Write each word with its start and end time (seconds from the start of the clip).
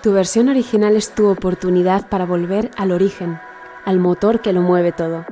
Tu 0.00 0.12
versión 0.12 0.48
original 0.48 0.94
es 0.94 1.10
tu 1.10 1.26
oportunidad 1.26 2.08
para 2.08 2.24
volver 2.24 2.70
al 2.76 2.92
origen, 2.92 3.40
al 3.84 3.98
motor 3.98 4.40
que 4.40 4.52
lo 4.52 4.62
mueve 4.62 4.92
todo, 4.92 5.26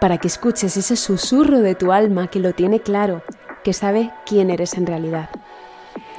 para 0.00 0.16
que 0.16 0.28
escuches 0.28 0.78
ese 0.78 0.96
susurro 0.96 1.58
de 1.58 1.74
tu 1.74 1.92
alma 1.92 2.28
que 2.28 2.40
lo 2.40 2.54
tiene 2.54 2.80
claro, 2.80 3.20
que 3.62 3.74
sabe 3.74 4.10
quién 4.24 4.48
eres 4.48 4.74
en 4.78 4.86
realidad. 4.86 5.28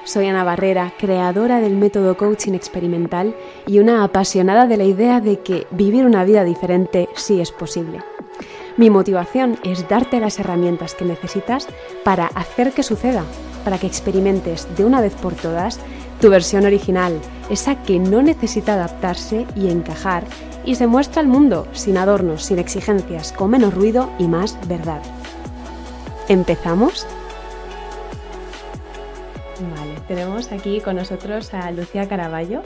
Soy 0.04 0.28
Ana 0.28 0.44
Barrera, 0.44 0.94
creadora 1.00 1.62
del 1.62 1.78
método 1.78 2.16
coaching 2.16 2.54
experimental 2.54 3.36
y 3.66 3.80
una 3.80 4.04
apasionada 4.04 4.68
de 4.68 4.78
la 4.78 4.84
idea 4.84 5.20
de 5.20 5.40
que 5.40 5.66
vivir 5.72 6.06
una 6.06 6.24
vida 6.24 6.44
diferente 6.44 7.10
sí 7.16 7.42
es 7.42 7.52
posible. 7.52 8.04
Mi 8.78 8.92
motivación 8.92 9.58
es 9.64 9.90
darte 9.90 10.20
las 10.20 10.40
herramientas 10.40 10.94
que 10.94 11.06
necesitas 11.06 11.68
para 12.04 12.28
hacer 12.28 12.72
que 12.72 12.84
suceda, 12.84 13.24
para 13.66 13.80
que 13.80 13.88
experimentes 13.88 14.68
de 14.78 14.86
una 14.86 15.02
vez 15.02 15.16
por 15.16 15.34
todas 15.34 15.80
tu 16.20 16.30
versión 16.30 16.66
original, 16.66 17.20
esa 17.50 17.82
que 17.84 18.00
no 18.00 18.22
necesita 18.22 18.74
adaptarse 18.74 19.46
y 19.56 19.70
encajar 19.70 20.24
y 20.66 20.76
se 20.76 20.88
muestra 20.88 21.22
al 21.22 21.28
mundo 21.28 21.68
sin 21.72 21.98
adornos, 21.98 22.44
sin 22.44 22.60
exigencias, 22.60 23.32
con 23.32 23.52
menos 23.52 23.74
ruido 23.74 24.12
y 24.20 24.28
más 24.28 24.58
verdad. 24.68 25.02
¿Empezamos? 26.28 27.08
Vale, 29.76 29.96
tenemos 30.08 30.52
aquí 30.52 30.80
con 30.82 30.98
nosotros 30.98 31.54
a 31.54 31.72
Lucía 31.72 32.08
Caraballo, 32.08 32.62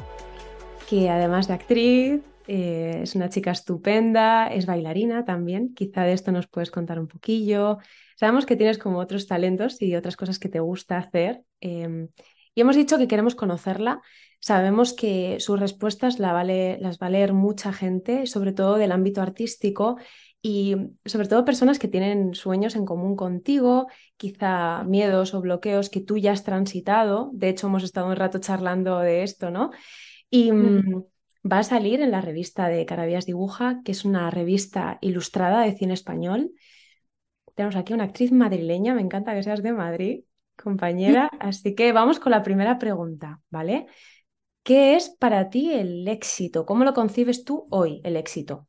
que 0.90 1.10
además 1.10 1.48
de 1.48 1.54
actriz, 1.54 2.22
eh, 2.48 3.00
es 3.04 3.16
una 3.16 3.30
chica 3.30 3.52
estupenda, 3.52 4.48
es 4.48 4.66
bailarina 4.66 5.24
también. 5.24 5.74
Quizá 5.74 6.04
de 6.04 6.14
esto 6.14 6.32
nos 6.32 6.48
puedes 6.48 6.72
contar 6.72 7.00
un 7.00 7.08
poquillo. 7.08 7.78
Sabemos 8.16 8.46
que 8.46 8.56
tienes 8.56 8.78
como 8.78 9.00
otros 9.00 9.28
talentos 9.28 9.82
y 9.82 9.96
otras 9.96 10.16
cosas 10.16 10.40
que 10.40 10.50
te 10.50 10.60
gusta 10.60 10.98
hacer. 10.98 11.42
Em, 11.62 12.10
y 12.56 12.62
hemos 12.62 12.76
dicho 12.76 12.98
que 12.98 13.08
queremos 13.08 13.36
conocerla. 13.36 14.02
Sabemos 14.40 14.94
que 14.94 15.40
sus 15.40 15.60
respuestas 15.60 16.20
las 16.20 16.98
va 16.98 17.08
a 17.08 17.10
leer 17.10 17.34
mucha 17.34 17.72
gente, 17.72 18.26
sobre 18.26 18.52
todo 18.52 18.76
del 18.78 18.92
ámbito 18.92 19.22
artístico 19.22 19.98
y 20.42 20.76
sobre 21.06 21.30
todo 21.30 21.46
personas 21.46 21.80
que 21.80 21.88
tienen 21.88 22.36
sueños 22.36 22.76
en 22.76 22.86
común 22.86 23.16
contigo, 23.16 23.88
quizá 24.18 24.84
miedos 24.84 25.34
o 25.34 25.40
bloqueos 25.40 25.90
que 25.90 26.02
tú 26.02 26.18
ya 26.18 26.34
has 26.34 26.44
transitado. 26.44 27.32
De 27.34 27.48
hecho, 27.50 27.68
hemos 27.68 27.84
estado 27.84 28.08
un 28.08 28.18
rato 28.18 28.40
charlando 28.40 29.00
de 29.00 29.24
esto, 29.24 29.50
¿no? 29.50 29.72
Y 30.30 30.52
mm, 30.52 31.06
va 31.50 31.60
a 31.60 31.64
salir 31.64 32.02
en 32.02 32.12
la 32.12 32.20
revista 32.20 32.68
de 32.68 32.86
Carabías 32.86 33.26
Dibuja, 33.26 33.82
que 33.86 33.94
es 33.94 34.04
una 34.04 34.30
revista 34.30 34.98
ilustrada 35.00 35.62
de 35.62 35.74
cine 35.78 35.94
español. 35.94 36.52
Tenemos 37.56 37.78
aquí 37.78 37.94
una 37.94 38.04
actriz 38.04 38.34
madrileña, 38.34 38.94
me 38.94 39.02
encanta 39.02 39.34
que 39.34 39.44
seas 39.44 39.64
de 39.64 39.72
Madrid 39.72 40.24
compañera. 40.56 41.30
Así 41.40 41.76
que 41.76 41.92
vamos 41.94 42.20
con 42.20 42.32
la 42.32 42.44
primera 42.44 42.78
pregunta, 42.80 43.42
¿vale? 43.50 43.88
¿Qué 44.64 44.96
es 44.96 45.10
para 45.10 45.50
ti 45.50 45.74
el 45.74 46.08
éxito? 46.08 46.66
¿Cómo 46.66 46.84
lo 46.86 46.94
concibes 46.94 47.46
tú 47.46 47.68
hoy, 47.72 48.02
el 48.04 48.18
éxito? 48.18 48.68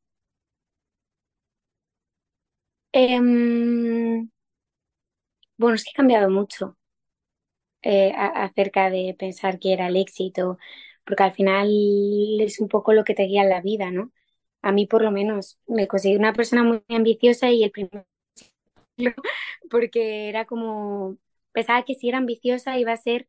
Em, 2.93 4.29
bueno, 5.59 5.75
es 5.75 5.83
que 5.85 5.91
he 5.91 5.95
cambiado 5.95 6.31
mucho 6.31 6.77
eh, 7.83 8.13
acerca 8.17 8.91
de 8.91 9.15
pensar 9.19 9.59
que 9.59 9.73
era 9.73 9.89
el 9.89 9.97
éxito, 9.97 10.59
porque 11.05 11.23
al 11.25 11.35
final 11.35 11.69
es 12.41 12.61
un 12.61 12.69
poco 12.69 12.93
lo 12.95 13.05
que 13.05 13.15
te 13.15 13.25
guía 13.25 13.43
en 13.43 13.51
la 13.51 13.61
vida, 13.61 13.91
¿no? 13.91 14.13
A 14.63 14.73
mí 14.73 14.87
por 14.87 15.03
lo 15.03 15.11
menos 15.11 15.59
me 15.67 15.87
conseguí 15.89 16.17
una 16.17 16.33
persona 16.33 16.65
muy 16.65 16.83
ambiciosa 16.89 17.51
y 17.51 17.65
el 17.65 17.71
primero 17.71 18.07
porque 19.71 20.29
era 20.29 20.45
como 20.47 21.17
Pensaba 21.55 21.85
que 21.85 21.97
si 21.97 22.11
era 22.11 22.19
ambiciosa 22.19 22.79
iba 22.79 22.93
a 22.93 22.99
ser 22.99 23.29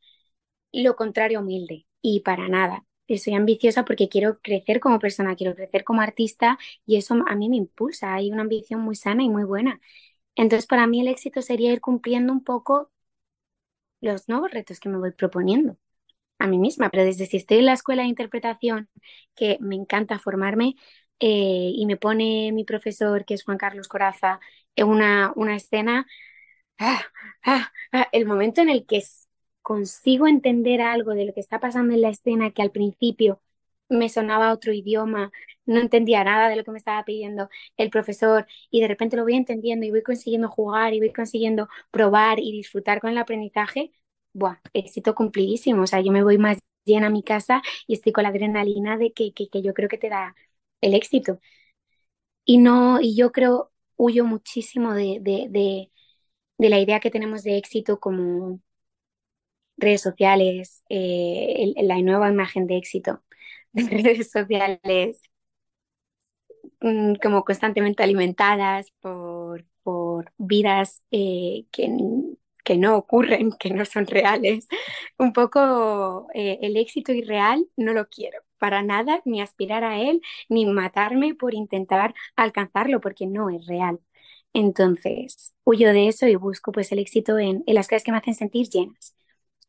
lo 0.71 0.95
contrario 0.95 1.39
humilde 1.41 1.87
y 2.01 2.21
para 2.21 2.47
nada. 2.49 2.85
Soy 3.23 3.35
ambiciosa 3.35 3.85
porque 3.85 4.09
quiero 4.09 4.39
crecer 4.41 4.79
como 4.79 4.99
persona, 4.99 5.35
quiero 5.35 5.55
crecer 5.55 5.83
como 5.83 6.01
artista 6.01 6.57
y 6.85 6.97
eso 6.97 7.15
a 7.27 7.35
mí 7.35 7.49
me 7.49 7.57
impulsa. 7.57 8.13
Hay 8.15 8.31
una 8.31 8.41
ambición 8.43 8.81
muy 8.81 8.95
sana 8.95 9.23
y 9.23 9.29
muy 9.29 9.43
buena. 9.43 9.79
Entonces, 10.35 10.67
para 10.67 10.87
mí 10.87 11.01
el 11.01 11.09
éxito 11.09 11.41
sería 11.43 11.73
ir 11.73 11.81
cumpliendo 11.81 12.33
un 12.33 12.43
poco 12.43 12.91
los 14.01 14.27
nuevos 14.29 14.51
retos 14.51 14.79
que 14.79 14.89
me 14.89 14.97
voy 14.97 15.11
proponiendo 15.11 15.77
a 16.39 16.47
mí 16.47 16.57
misma, 16.59 16.89
pero 16.91 17.05
desde 17.05 17.27
si 17.27 17.37
estoy 17.37 17.59
en 17.59 17.65
la 17.67 17.73
escuela 17.73 18.03
de 18.03 18.09
interpretación, 18.09 18.89
que 19.35 19.57
me 19.61 19.75
encanta 19.75 20.19
formarme, 20.19 20.75
eh, 21.19 21.71
y 21.75 21.85
me 21.87 21.97
pone 21.97 22.51
mi 22.53 22.65
profesor, 22.65 23.25
que 23.25 23.35
es 23.35 23.43
Juan 23.45 23.57
Carlos 23.59 23.87
Coraza, 23.89 24.39
en 24.75 24.87
una, 24.89 25.33
una 25.35 25.55
escena, 25.57 26.07
Ah, 26.77 27.01
ah, 27.43 27.71
ah, 27.91 28.07
el 28.11 28.25
momento 28.25 28.61
en 28.61 28.69
el 28.69 28.85
que 28.85 29.01
consigo 29.61 30.27
entender 30.27 30.81
algo 30.81 31.11
de 31.13 31.25
lo 31.25 31.33
que 31.33 31.39
está 31.39 31.59
pasando 31.59 31.93
en 31.93 32.01
la 32.01 32.09
escena 32.09 32.51
que 32.51 32.61
al 32.61 32.71
principio 32.71 33.41
me 33.89 34.09
sonaba 34.09 34.51
otro 34.51 34.73
idioma, 34.73 35.31
no 35.65 35.79
entendía 35.79 36.23
nada 36.23 36.49
de 36.49 36.55
lo 36.55 36.63
que 36.63 36.71
me 36.71 36.77
estaba 36.79 37.03
pidiendo 37.05 37.49
el 37.77 37.89
profesor 37.89 38.45
y 38.71 38.81
de 38.81 38.87
repente 38.87 39.15
lo 39.15 39.23
voy 39.23 39.35
entendiendo 39.35 39.85
y 39.85 39.91
voy 39.91 40.03
consiguiendo 40.03 40.49
jugar 40.49 40.93
y 40.93 40.99
voy 40.99 41.13
consiguiendo 41.13 41.67
probar 41.91 42.39
y 42.39 42.51
disfrutar 42.51 42.99
con 42.99 43.11
el 43.11 43.17
aprendizaje, 43.17 43.91
buah, 44.33 44.57
éxito 44.73 45.15
cumplidísimo. 45.15 45.83
O 45.83 45.87
sea, 45.87 46.01
yo 46.01 46.11
me 46.11 46.23
voy 46.23 46.37
más 46.37 46.57
llena 46.83 47.07
a 47.07 47.09
mi 47.09 47.23
casa 47.23 47.61
y 47.87 47.93
estoy 47.93 48.11
con 48.11 48.23
la 48.23 48.29
adrenalina 48.29 48.97
de 48.97 49.13
que, 49.13 49.33
que, 49.33 49.49
que 49.49 49.61
yo 49.61 49.73
creo 49.73 49.87
que 49.89 49.97
te 49.97 50.09
da 50.09 50.35
el 50.81 50.93
éxito. 50.93 51.39
Y 52.45 52.57
no, 52.59 52.99
y 53.01 53.15
yo 53.15 53.31
creo, 53.31 53.71
huyo 53.95 54.25
muchísimo 54.25 54.93
de, 54.93 55.19
de, 55.21 55.47
de 55.49 55.91
de 56.57 56.69
la 56.69 56.79
idea 56.79 56.99
que 56.99 57.11
tenemos 57.11 57.43
de 57.43 57.57
éxito 57.57 57.99
como 57.99 58.59
redes 59.77 60.01
sociales, 60.01 60.83
eh, 60.89 61.73
la 61.83 62.01
nueva 62.01 62.29
imagen 62.29 62.67
de 62.67 62.77
éxito 62.77 63.21
de 63.73 63.83
redes 63.89 64.31
sociales 64.31 65.21
mm, 66.81 67.15
como 67.21 67.43
constantemente 67.43 68.03
alimentadas 68.03 68.91
por, 69.01 69.65
por 69.83 70.31
vidas 70.37 71.03
eh, 71.11 71.65
que, 71.71 71.89
que, 72.63 72.77
no 72.77 72.97
ocurren, 72.97 73.51
que 73.59 73.71
no 73.71 73.85
son 73.85 74.07
reales. 74.07 74.67
Un 75.17 75.33
poco 75.33 76.27
eh, 76.33 76.59
el 76.61 76.77
éxito 76.77 77.11
irreal 77.13 77.67
no 77.77 77.93
lo 77.93 78.07
quiero 78.09 78.39
para 78.57 78.81
nada, 78.81 79.21
ni 79.25 79.41
aspirar 79.41 79.83
a 79.83 79.99
él, 79.99 80.21
ni 80.49 80.65
matarme 80.65 81.35
por 81.35 81.53
intentar 81.53 82.15
alcanzarlo, 82.35 83.01
porque 83.01 83.27
no 83.27 83.49
es 83.49 83.67
real. 83.67 83.99
Entonces, 84.55 85.53
huyo 85.65 85.91
de 85.91 86.07
eso 86.07 86.27
y 86.27 86.35
busco 86.37 86.71
pues 86.71 86.91
el 86.93 86.99
éxito 86.99 87.37
en, 87.37 87.63
las 87.67 87.89
cosas 87.89 88.03
que 88.05 88.11
me 88.13 88.19
hacen 88.19 88.35
sentir 88.35 88.69
llenas. 88.69 89.13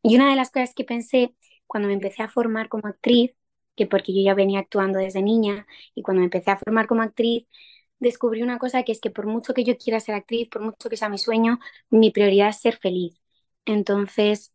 Y 0.03 0.15
una 0.17 0.31
de 0.31 0.37
las 0.37 0.51
cosas 0.53 0.75
que 0.75 0.85
pensé 0.85 1.35
cuando 1.67 1.89
me 1.89 1.95
empecé 1.95 2.23
a 2.23 2.29
formar 2.29 2.69
como 2.69 2.87
actriz, 2.89 3.35
que 3.77 3.87
porque 3.87 4.15
yo 4.15 4.23
ya 4.23 4.35
venía 4.35 4.61
actuando 4.61 5.01
desde 5.01 5.23
niña, 5.23 5.67
y 5.95 6.03
cuando 6.03 6.21
me 6.21 6.27
empecé 6.27 6.53
a 6.53 6.59
formar 6.59 6.87
como 6.87 7.03
actriz, 7.03 7.47
descubrí 7.99 8.43
una 8.43 8.59
cosa 8.59 8.85
que 8.85 8.93
es 8.93 9.01
que 9.01 9.11
por 9.11 9.27
mucho 9.27 9.55
que 9.55 9.65
yo 9.65 9.77
quiera 9.77 9.99
ser 10.01 10.15
actriz, 10.15 10.49
por 10.49 10.63
mucho 10.63 10.89
que 10.89 10.97
sea 10.97 11.09
mi 11.09 11.19
sueño, 11.19 11.59
mi 11.91 12.13
prioridad 12.13 12.51
es 12.51 12.61
ser 12.61 12.77
feliz. 12.79 13.21
Entonces, 13.65 14.55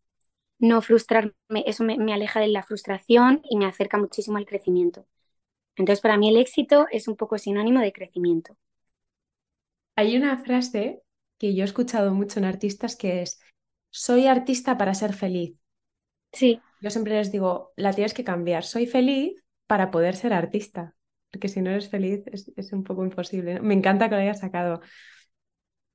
no 0.60 0.82
frustrarme, 0.82 1.34
eso 1.68 1.84
me, 1.84 1.98
me 1.98 2.14
aleja 2.14 2.40
de 2.42 2.48
la 2.50 2.64
frustración 2.64 3.42
y 3.50 3.58
me 3.58 3.66
acerca 3.66 3.98
muchísimo 3.98 4.38
al 4.38 4.46
crecimiento. 4.46 5.08
Entonces, 5.78 6.02
para 6.02 6.18
mí 6.18 6.30
el 6.30 6.38
éxito 6.38 6.88
es 6.92 7.08
un 7.08 7.18
poco 7.18 7.38
sinónimo 7.38 7.82
de 7.82 7.94
crecimiento. 7.94 8.58
Hay 10.02 10.18
una 10.18 10.36
frase 10.40 11.04
que 11.38 11.54
yo 11.54 11.62
he 11.62 11.66
escuchado 11.66 12.12
mucho 12.12 12.40
en 12.40 12.46
artistas 12.46 12.96
que 12.96 13.22
es, 13.22 13.40
soy 13.92 14.26
artista 14.26 14.76
para 14.76 14.96
ser 14.96 15.14
feliz. 15.14 15.56
Sí. 16.32 16.60
Yo 16.82 16.90
siempre 16.90 17.14
les 17.14 17.32
digo, 17.32 17.72
la 17.76 17.94
tienes 17.94 18.16
que 18.16 18.24
cambiar, 18.24 18.64
soy 18.64 18.88
feliz 18.88 19.36
para 19.68 19.92
poder 19.92 20.16
ser 20.16 20.34
artista, 20.34 20.96
porque 21.30 21.50
si 21.50 21.62
no 21.62 21.70
eres 21.70 21.88
feliz 21.88 22.24
es, 22.26 22.74
un 22.74 22.84
poco 22.84 23.06
imposible. 23.06 23.62
Me 23.62 23.76
encanta 23.76 24.10
que 24.10 24.16
lo 24.16 24.22
hayas 24.22 24.40
sacado. 24.40 24.82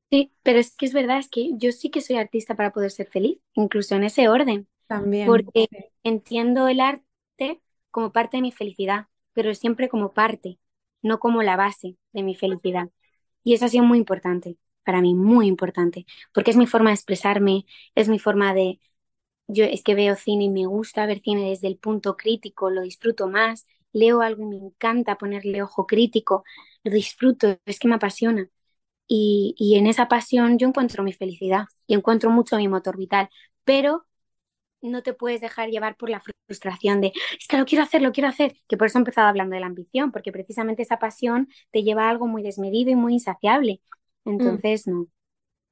Sí, 0.09 0.33
pero 0.45 0.61
es 0.61 0.77
que 0.77 0.87
es 0.87 0.93
verdad, 0.93 1.19
es 1.19 1.29
que 1.29 1.51
yo 1.55 1.73
sí 1.73 1.91
que 1.91 2.01
soy 2.01 2.15
artista 2.15 2.55
para 2.55 2.73
poder 2.73 2.93
ser 2.93 3.09
feliz, 3.09 3.41
incluso 3.55 3.97
en 3.97 4.05
ese 4.05 4.29
orden. 4.29 4.69
También. 4.87 5.27
Porque 5.27 5.69
entiendo 6.05 6.69
el 6.69 6.79
arte 6.79 7.61
como 7.91 8.13
parte 8.13 8.37
de 8.37 8.43
mi 8.43 8.53
felicidad, 8.53 9.07
pero 9.33 9.53
siempre 9.53 9.89
como 9.89 10.13
parte, 10.13 10.61
no 11.03 11.19
como 11.19 11.43
la 11.43 11.57
base 11.57 11.97
de 12.13 12.23
mi 12.23 12.37
felicidad. 12.37 12.89
Y 13.47 13.55
eso 13.55 13.67
ha 13.67 13.71
sido 13.71 13.85
muy 13.87 13.99
importante, 13.99 14.59
para 14.85 15.01
mí 15.03 15.15
muy 15.17 15.49
importante, 15.49 16.07
porque 16.35 16.51
es 16.53 16.59
mi 16.59 16.67
forma 16.69 16.91
de 16.91 16.97
expresarme, 16.97 17.67
es 17.97 18.09
mi 18.11 18.21
forma 18.21 18.55
de... 18.55 18.81
Yo 19.49 19.65
es 19.65 19.83
que 19.85 19.95
veo 19.95 20.17
cine 20.17 20.45
y 20.45 20.51
me 20.51 20.67
gusta 20.67 21.07
ver 21.07 21.21
cine 21.23 21.51
desde 21.51 21.69
el 21.69 21.79
punto 21.79 22.17
crítico, 22.17 22.71
lo 22.71 22.83
disfruto 22.83 23.29
más, 23.29 23.67
leo 23.93 24.23
algo 24.23 24.43
y 24.45 24.47
me 24.47 24.57
encanta 24.57 25.19
ponerle 25.19 25.63
ojo 25.63 25.87
crítico, 25.87 26.45
lo 26.85 26.93
disfruto, 26.93 27.59
es 27.67 27.79
que 27.79 27.89
me 27.89 27.95
apasiona. 27.97 28.49
Y, 29.09 29.55
y 29.59 29.77
en 29.77 29.87
esa 29.87 30.09
pasión 30.09 30.59
yo 30.59 30.69
encuentro 30.69 31.03
mi 31.05 31.13
felicidad 31.13 31.67
y 31.87 31.95
encuentro 31.95 32.31
mucho 32.31 32.57
mi 32.57 32.69
motor 32.69 32.97
vital, 32.97 33.29
pero 33.65 34.07
no 34.83 35.03
te 35.03 35.15
puedes 35.15 35.41
dejar 35.41 35.71
llevar 35.71 35.97
por 35.97 36.11
la 36.11 36.21
frustración 36.47 37.01
de, 37.01 37.13
es 37.39 37.47
que 37.49 37.59
lo 37.59 37.65
quiero 37.67 37.85
hacer, 37.85 38.03
lo 38.03 38.13
quiero 38.13 38.29
hacer, 38.29 38.55
que 38.69 38.77
por 38.77 38.87
eso 38.89 38.99
he 38.99 39.01
empezado 39.01 39.29
hablando 39.29 39.55
de 39.55 39.61
la 39.61 39.67
ambición, 39.67 40.13
porque 40.13 40.33
precisamente 40.33 40.83
esa 40.83 40.99
pasión 40.99 41.49
te 41.73 41.83
lleva 41.83 42.07
a 42.07 42.11
algo 42.11 42.27
muy 42.27 42.43
desmedido 42.43 42.91
y 42.91 42.97
muy 42.97 43.15
insaciable. 43.15 43.81
Mm. 44.25 44.31
Entonces, 44.33 44.87
no, 44.87 45.09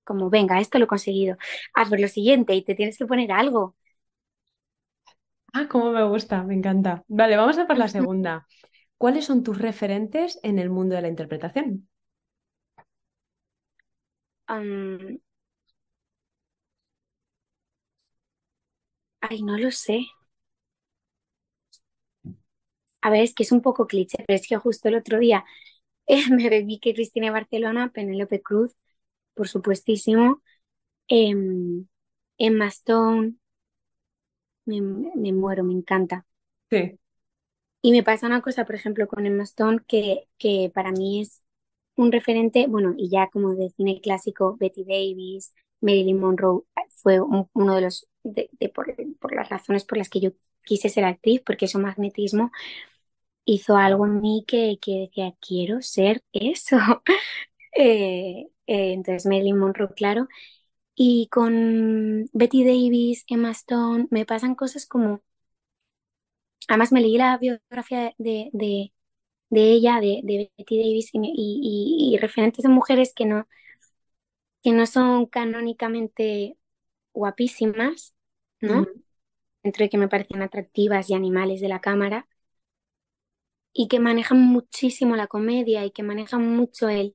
como, 0.05 0.31
venga, 0.31 0.61
esto 0.61 0.79
lo 0.79 0.87
he 0.87 0.89
conseguido, 0.89 1.37
haz 1.75 1.91
lo 1.91 2.09
siguiente 2.09 2.55
y 2.55 2.65
te 2.65 2.75
tienes 2.75 2.99
que 2.99 3.07
poner 3.07 3.33
algo. 3.33 3.77
Ah, 5.55 5.69
cómo 5.71 5.91
me 5.93 6.03
gusta, 6.05 6.43
me 6.43 6.55
encanta. 6.55 7.05
Vale, 7.09 7.37
vamos 7.37 7.59
a 7.59 7.67
por 7.67 7.79
la 7.79 7.89
segunda. 7.97 8.47
¿Cuáles 8.99 9.25
son 9.27 9.43
tus 9.43 9.59
referentes 9.59 10.39
en 10.43 10.59
el 10.59 10.71
mundo 10.71 10.97
de 10.97 11.03
la 11.03 11.09
interpretación? 11.09 11.89
Ay, 19.29 19.43
no 19.43 19.59
lo 19.59 19.71
sé. 19.73 20.07
A 23.01 23.11
ver, 23.11 23.23
es 23.23 23.35
que 23.35 23.43
es 23.43 23.53
un 23.53 23.61
poco 23.63 23.87
cliché, 23.87 24.19
pero 24.27 24.37
es 24.39 24.49
que 24.49 24.57
justo 24.57 24.89
el 24.89 24.97
otro 24.97 25.19
día 25.19 25.45
eh, 26.07 26.25
me 26.31 26.49
bebí 26.51 26.81
que 26.81 26.95
Cristina 26.95 27.31
Barcelona, 27.33 27.93
Penélope 27.93 28.43
Cruz, 28.43 28.77
por 29.35 29.49
supuestísimo, 29.49 30.43
em, 31.09 31.87
Emma 32.39 32.69
Stone, 32.69 33.37
me, 34.67 34.81
me 34.83 35.33
muero, 35.33 35.65
me 35.65 35.73
encanta. 35.75 36.27
Sí, 36.71 36.99
Y 37.83 37.93
me 37.93 38.03
pasa 38.03 38.27
una 38.27 38.41
cosa, 38.43 38.65
por 38.65 38.75
ejemplo, 38.75 39.07
con 39.09 39.27
Emma 39.27 39.43
Stone, 39.45 39.81
que, 39.87 40.29
que 40.39 40.71
para 40.75 40.91
mí 40.93 41.21
es 41.21 41.43
un 41.97 42.11
referente, 42.13 42.67
bueno, 42.67 42.95
y 42.97 43.11
ya 43.11 43.29
como 43.31 43.55
de 43.55 43.69
cine 43.71 44.01
clásico, 44.01 44.57
Betty 44.59 44.85
Davis, 44.85 45.55
Marilyn 45.81 46.19
Monroe, 46.21 46.63
fue 47.05 47.21
un- 47.21 47.51
uno 47.55 47.77
de 47.77 47.83
los, 47.83 48.09
por, 48.75 49.35
las 49.37 49.51
razones 49.51 49.85
por 49.87 49.99
las 49.99 50.11
que 50.11 50.21
yo 50.21 50.33
quise 50.65 50.91
ser 50.91 51.07
actriz, 51.07 51.43
porque 51.47 51.69
su 51.69 51.81
magnetismo 51.81 52.53
hizo 53.45 53.77
algo 53.77 54.07
en 54.07 54.21
mí 54.21 54.45
que, 54.47 54.79
que 54.83 55.01
decía, 55.09 55.35
quiero 55.41 55.83
ser 55.83 56.23
eso. 56.33 56.79
Eh, 57.79 58.49
eh, 58.69 58.93
entonces, 58.95 59.27
Marilyn 59.27 59.59
Monroe, 59.59 59.95
claro. 59.95 60.29
Y 60.95 61.29
con 61.31 62.27
Betty 62.35 62.65
Davis, 62.65 63.25
Emma 63.29 63.51
Stone, 63.53 64.09
me 64.11 64.27
pasan 64.27 64.55
cosas 64.57 64.87
como, 64.87 65.23
además 66.69 66.93
me 66.93 67.01
leí 67.01 67.17
la 67.19 67.39
biografía 67.39 68.15
de, 68.19 68.51
de, 68.53 68.93
de 69.51 69.63
ella, 69.73 70.01
de, 70.01 70.21
de 70.25 70.51
Betty 70.59 70.79
Davis, 70.79 71.11
y, 71.15 71.21
y- 71.23 72.15
y 72.17 72.19
referentes 72.19 72.63
de 72.65 72.69
mujeres 72.71 73.15
que 73.15 73.27
no, 73.27 73.49
que 74.63 74.73
no 74.73 74.87
son 74.87 75.27
canónicamente 75.27 76.57
guapísimas, 77.15 78.15
¿no? 78.61 78.87
Dentro 79.65 79.85
de 79.85 79.91
que 79.91 79.99
me 79.99 80.09
parecen 80.09 80.43
atractivas 80.43 81.11
y 81.11 81.15
animales 81.15 81.61
de 81.63 81.69
la 81.69 81.81
cámara, 81.83 82.29
y 83.75 83.89
que 83.89 84.01
manejan 84.01 84.39
muchísimo 84.41 85.17
la 85.17 85.27
comedia 85.27 85.85
y 85.85 85.91
que 85.91 86.03
manejan 86.03 86.47
mucho 86.57 86.89
el, 86.89 87.15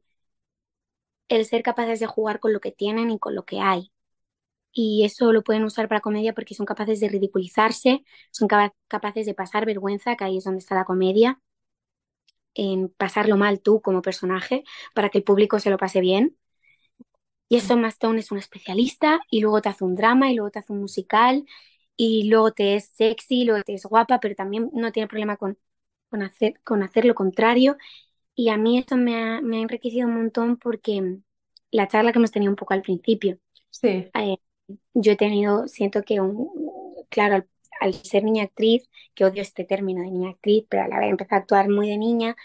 el 1.29 1.45
ser 1.45 1.63
capaces 1.63 1.99
de 1.99 2.07
jugar 2.07 2.39
con 2.39 2.53
lo 2.53 2.59
que 2.61 2.71
tienen 2.71 3.11
y 3.11 3.19
con 3.19 3.35
lo 3.35 3.45
que 3.45 3.59
hay. 3.61 3.91
Y 4.73 5.05
eso 5.05 5.33
lo 5.33 5.43
pueden 5.43 5.63
usar 5.65 5.87
para 5.89 6.01
comedia 6.01 6.33
porque 6.35 6.55
son 6.55 6.65
capaces 6.67 6.99
de 7.01 7.09
ridiculizarse, 7.09 8.03
son 8.31 8.47
capa- 8.49 8.75
capaces 8.89 9.27
de 9.27 9.35
pasar 9.35 9.65
vergüenza, 9.67 10.17
que 10.17 10.25
ahí 10.25 10.37
es 10.39 10.45
donde 10.45 10.59
está 10.61 10.75
la 10.75 10.85
comedia, 10.85 11.41
en 12.55 12.89
pasarlo 12.89 13.37
mal 13.37 13.61
tú 13.61 13.81
como 13.81 14.01
personaje 14.03 14.63
para 14.93 15.09
que 15.09 15.19
el 15.19 15.23
público 15.23 15.59
se 15.59 15.69
lo 15.71 15.77
pase 15.77 16.01
bien. 16.01 16.37
Y 17.49 17.57
eso 17.57 17.73
Emma 17.73 17.89
Stone 17.89 18.19
es 18.21 18.31
un 18.31 18.37
especialista 18.39 19.21
y 19.31 19.41
luego 19.41 19.61
te 19.61 19.69
hace 19.69 19.83
un 19.85 19.95
drama 19.95 20.31
y 20.31 20.35
luego 20.35 20.51
te 20.51 20.59
hace 20.59 20.73
un 20.73 20.81
musical 20.81 21.45
y 21.97 22.29
luego 22.29 22.51
te 22.53 22.75
es 22.75 22.87
sexy, 22.89 23.45
luego 23.45 23.63
te 23.63 23.73
es 23.75 23.85
guapa, 23.85 24.19
pero 24.19 24.35
también 24.35 24.69
no 24.73 24.91
tiene 24.91 25.07
problema 25.09 25.37
con, 25.37 25.57
con 26.09 26.21
hacer, 26.23 26.61
con 26.63 26.83
hacer 26.83 27.05
lo 27.05 27.15
contrario. 27.15 27.77
Y 28.35 28.49
a 28.49 28.57
mí 28.57 28.77
esto 28.79 28.97
me 28.97 29.17
ha, 29.17 29.41
me 29.41 29.57
ha 29.59 29.61
enriquecido 29.61 30.07
un 30.07 30.15
montón 30.15 30.57
porque 30.57 31.19
la 31.71 31.87
charla 31.87 32.11
que 32.13 32.19
hemos 32.19 32.31
tenido 32.31 32.51
un 32.51 32.55
poco 32.57 32.73
al 32.75 32.81
principio, 32.83 33.39
sí, 33.71 34.13
eh, 34.15 34.37
yo 34.93 35.11
he 35.13 35.15
tenido, 35.17 35.67
siento 35.67 36.03
que, 36.03 36.21
un, 36.21 36.49
claro, 37.09 37.35
al, 37.35 37.49
al 37.81 37.93
ser 37.95 38.23
niña 38.23 38.43
actriz, 38.45 38.89
que 39.15 39.25
odio 39.25 39.41
este 39.41 39.65
término 39.65 40.01
de 40.03 40.11
niña 40.11 40.31
actriz, 40.31 40.65
pero 40.69 40.83
al 40.83 40.93
haber 40.93 41.09
empezado 41.09 41.37
a 41.39 41.41
actuar 41.43 41.69
muy 41.69 41.89
de 41.89 41.97
niña, 41.97 42.35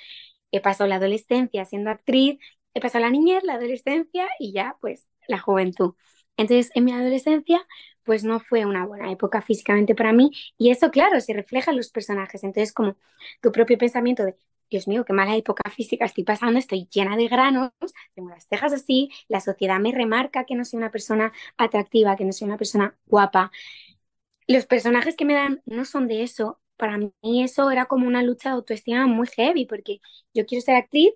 he 0.53 0.61
pasado 0.61 0.89
la 0.89 0.97
adolescencia 0.97 1.65
siendo 1.65 1.91
actriz, 1.91 2.39
he 2.75 2.81
pasado 2.81 3.05
la 3.05 3.11
niñez, 3.11 3.43
la 3.45 3.55
adolescencia 3.55 4.29
y 4.39 4.53
ya 4.53 4.77
pues 4.81 5.09
la 5.29 5.39
juventud. 5.39 5.95
Entonces, 6.37 6.71
en 6.75 6.85
mi 6.85 6.93
adolescencia, 6.93 7.67
pues 8.03 8.25
no 8.25 8.41
fue 8.41 8.67
una 8.67 8.85
buena 8.87 9.11
época 9.13 9.41
físicamente 9.43 9.95
para 9.95 10.13
mí 10.13 10.31
y 10.59 10.71
eso, 10.71 10.91
claro, 10.91 11.21
se 11.21 11.33
refleja 11.33 11.71
en 11.71 11.77
los 11.79 11.91
personajes. 11.91 12.43
Entonces, 12.45 12.73
como 12.73 12.97
tu 13.41 13.53
propio 13.53 13.79
pensamiento 13.79 14.25
de, 14.25 14.37
Dios 14.71 14.89
mío, 14.89 15.05
qué 15.05 15.13
mala 15.13 15.37
época 15.37 15.71
física 15.71 16.05
estoy 16.05 16.25
pasando, 16.25 16.59
estoy 16.59 16.89
llena 16.91 17.17
de 17.17 17.29
granos, 17.29 17.71
tengo 18.15 18.31
las 18.31 18.47
cejas 18.49 18.73
así, 18.73 19.11
la 19.29 19.41
sociedad 19.41 19.79
me 19.79 19.93
remarca 19.93 20.45
que 20.45 20.55
no 20.57 20.65
soy 20.65 20.79
una 20.79 20.91
persona 20.91 21.33
atractiva, 21.57 22.17
que 22.17 22.25
no 22.25 22.33
soy 22.33 22.49
una 22.49 22.59
persona 22.59 22.97
guapa. 23.07 23.53
Los 24.47 24.67
personajes 24.67 25.17
que 25.17 25.25
me 25.25 25.35
dan 25.35 25.63
no 25.67 25.85
son 25.85 26.09
de 26.09 26.23
eso. 26.23 26.61
Para 26.77 26.99
mí 26.99 27.13
eso 27.43 27.71
era 27.71 27.87
como 27.87 28.07
una 28.07 28.23
lucha 28.23 28.51
de 28.51 28.57
autoestima 28.57 29.07
muy 29.07 29.29
heavy, 29.29 29.65
porque 29.67 30.01
yo 30.35 30.45
quiero 30.47 30.63
ser 30.65 30.77
actriz, 30.77 31.13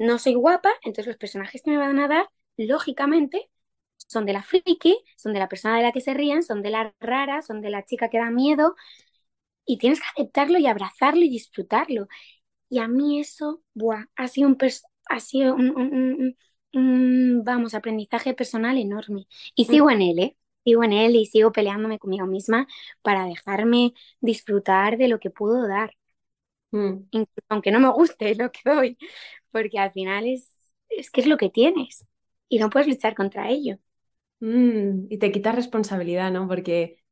no 0.00 0.18
soy 0.20 0.34
guapa, 0.34 0.70
entonces 0.84 1.08
los 1.08 1.18
personajes 1.18 1.62
que 1.62 1.72
me 1.72 1.78
van 1.78 2.00
a 2.00 2.08
dar, 2.08 2.28
lógicamente, 2.58 3.50
son 3.98 4.26
de 4.26 4.34
la 4.34 4.42
friki, 4.44 4.98
son 5.16 5.34
de 5.34 5.40
la 5.40 5.48
persona 5.48 5.76
de 5.78 5.84
la 5.84 5.92
que 5.92 6.02
se 6.02 6.14
ríen, 6.14 6.42
son 6.44 6.62
de 6.62 6.70
la 6.70 6.94
rara, 7.00 7.42
son 7.42 7.62
de 7.62 7.70
la 7.70 7.84
chica 7.86 8.10
que 8.10 8.18
da 8.18 8.30
miedo, 8.32 8.76
y 9.64 9.78
tienes 9.78 10.00
que 10.00 10.06
aceptarlo 10.16 10.58
y 10.58 10.66
abrazarlo 10.66 11.22
y 11.24 11.28
disfrutarlo. 11.30 12.08
Y 12.70 12.78
a 12.80 12.88
mí 12.88 13.20
eso, 13.20 13.62
buah, 13.74 14.06
ha 14.16 14.28
sido 14.28 14.48
un, 14.48 14.58
ha 15.10 15.20
sido 15.20 15.54
un, 15.56 15.70
un- 15.76 15.94
un- 15.94 16.36
un, 16.74 17.44
vamos, 17.44 17.74
aprendizaje 17.74 18.34
personal 18.34 18.78
enorme. 18.78 19.26
Y 19.56 19.66
mm, 19.68 19.80
sigo 19.80 19.90
en 19.90 20.02
él, 20.02 20.18
¿eh? 20.20 20.36
Sigo 20.64 20.84
en 20.84 20.92
él 20.92 21.16
y 21.16 21.26
sigo 21.26 21.52
peleándome 21.52 21.98
conmigo 21.98 22.26
misma 22.26 22.66
para 23.02 23.26
dejarme 23.26 23.94
disfrutar 24.20 24.98
de 24.98 25.08
lo 25.08 25.20
que 25.20 25.30
puedo 25.30 25.68
dar, 25.68 25.96
mm, 26.72 26.96
aunque 27.48 27.70
no 27.72 27.80
me 27.80 27.90
guste 27.92 28.34
lo 28.34 28.50
que 28.52 28.60
doy, 28.64 28.98
porque 29.52 29.78
al 29.78 29.92
final 29.92 30.26
es, 30.28 30.52
es 30.90 31.10
que 31.10 31.20
es 31.22 31.26
lo 31.26 31.36
que 31.38 31.50
tienes 31.50 32.06
y 32.48 32.58
no 32.58 32.70
puedes 32.70 32.88
luchar 32.88 33.14
contra 33.14 33.50
ello. 33.50 33.78
mm. 34.40 35.06
Y 35.10 35.18
te 35.18 35.32
quitas 35.32 35.54
responsabilidad, 35.54 36.30
¿no? 36.32 36.48
Porque 36.48 37.02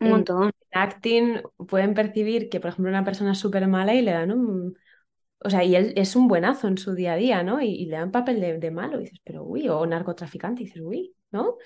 Un 0.00 0.08
en 0.08 0.10
montón. 0.10 0.50
acting 0.72 1.42
pueden 1.68 1.94
percibir 1.94 2.50
que, 2.50 2.60
por 2.60 2.70
ejemplo, 2.70 2.90
una 2.90 3.04
persona 3.04 3.32
es 3.32 3.38
súper 3.38 3.68
mala 3.68 3.94
y 3.94 4.02
le 4.02 4.12
dan 4.12 4.32
un... 4.32 4.78
O 5.44 5.50
sea, 5.50 5.64
y 5.64 5.76
él 5.76 5.94
es 5.96 6.16
un 6.16 6.28
buenazo 6.28 6.68
en 6.68 6.78
su 6.78 6.94
día 6.94 7.14
a 7.14 7.16
día, 7.16 7.42
¿no? 7.44 7.60
Y, 7.62 7.68
y 7.70 7.86
le 7.86 7.96
dan 7.98 8.12
papel 8.12 8.40
de, 8.40 8.58
de 8.58 8.70
malo 8.72 8.98
y 9.00 9.04
dices, 9.04 9.20
pero 9.24 9.44
uy, 9.44 9.68
o 9.68 9.86
narcotraficante 9.86 10.62
y 10.62 10.66
dices, 10.66 10.82
uy, 10.84 11.16
¿no? 11.32 11.58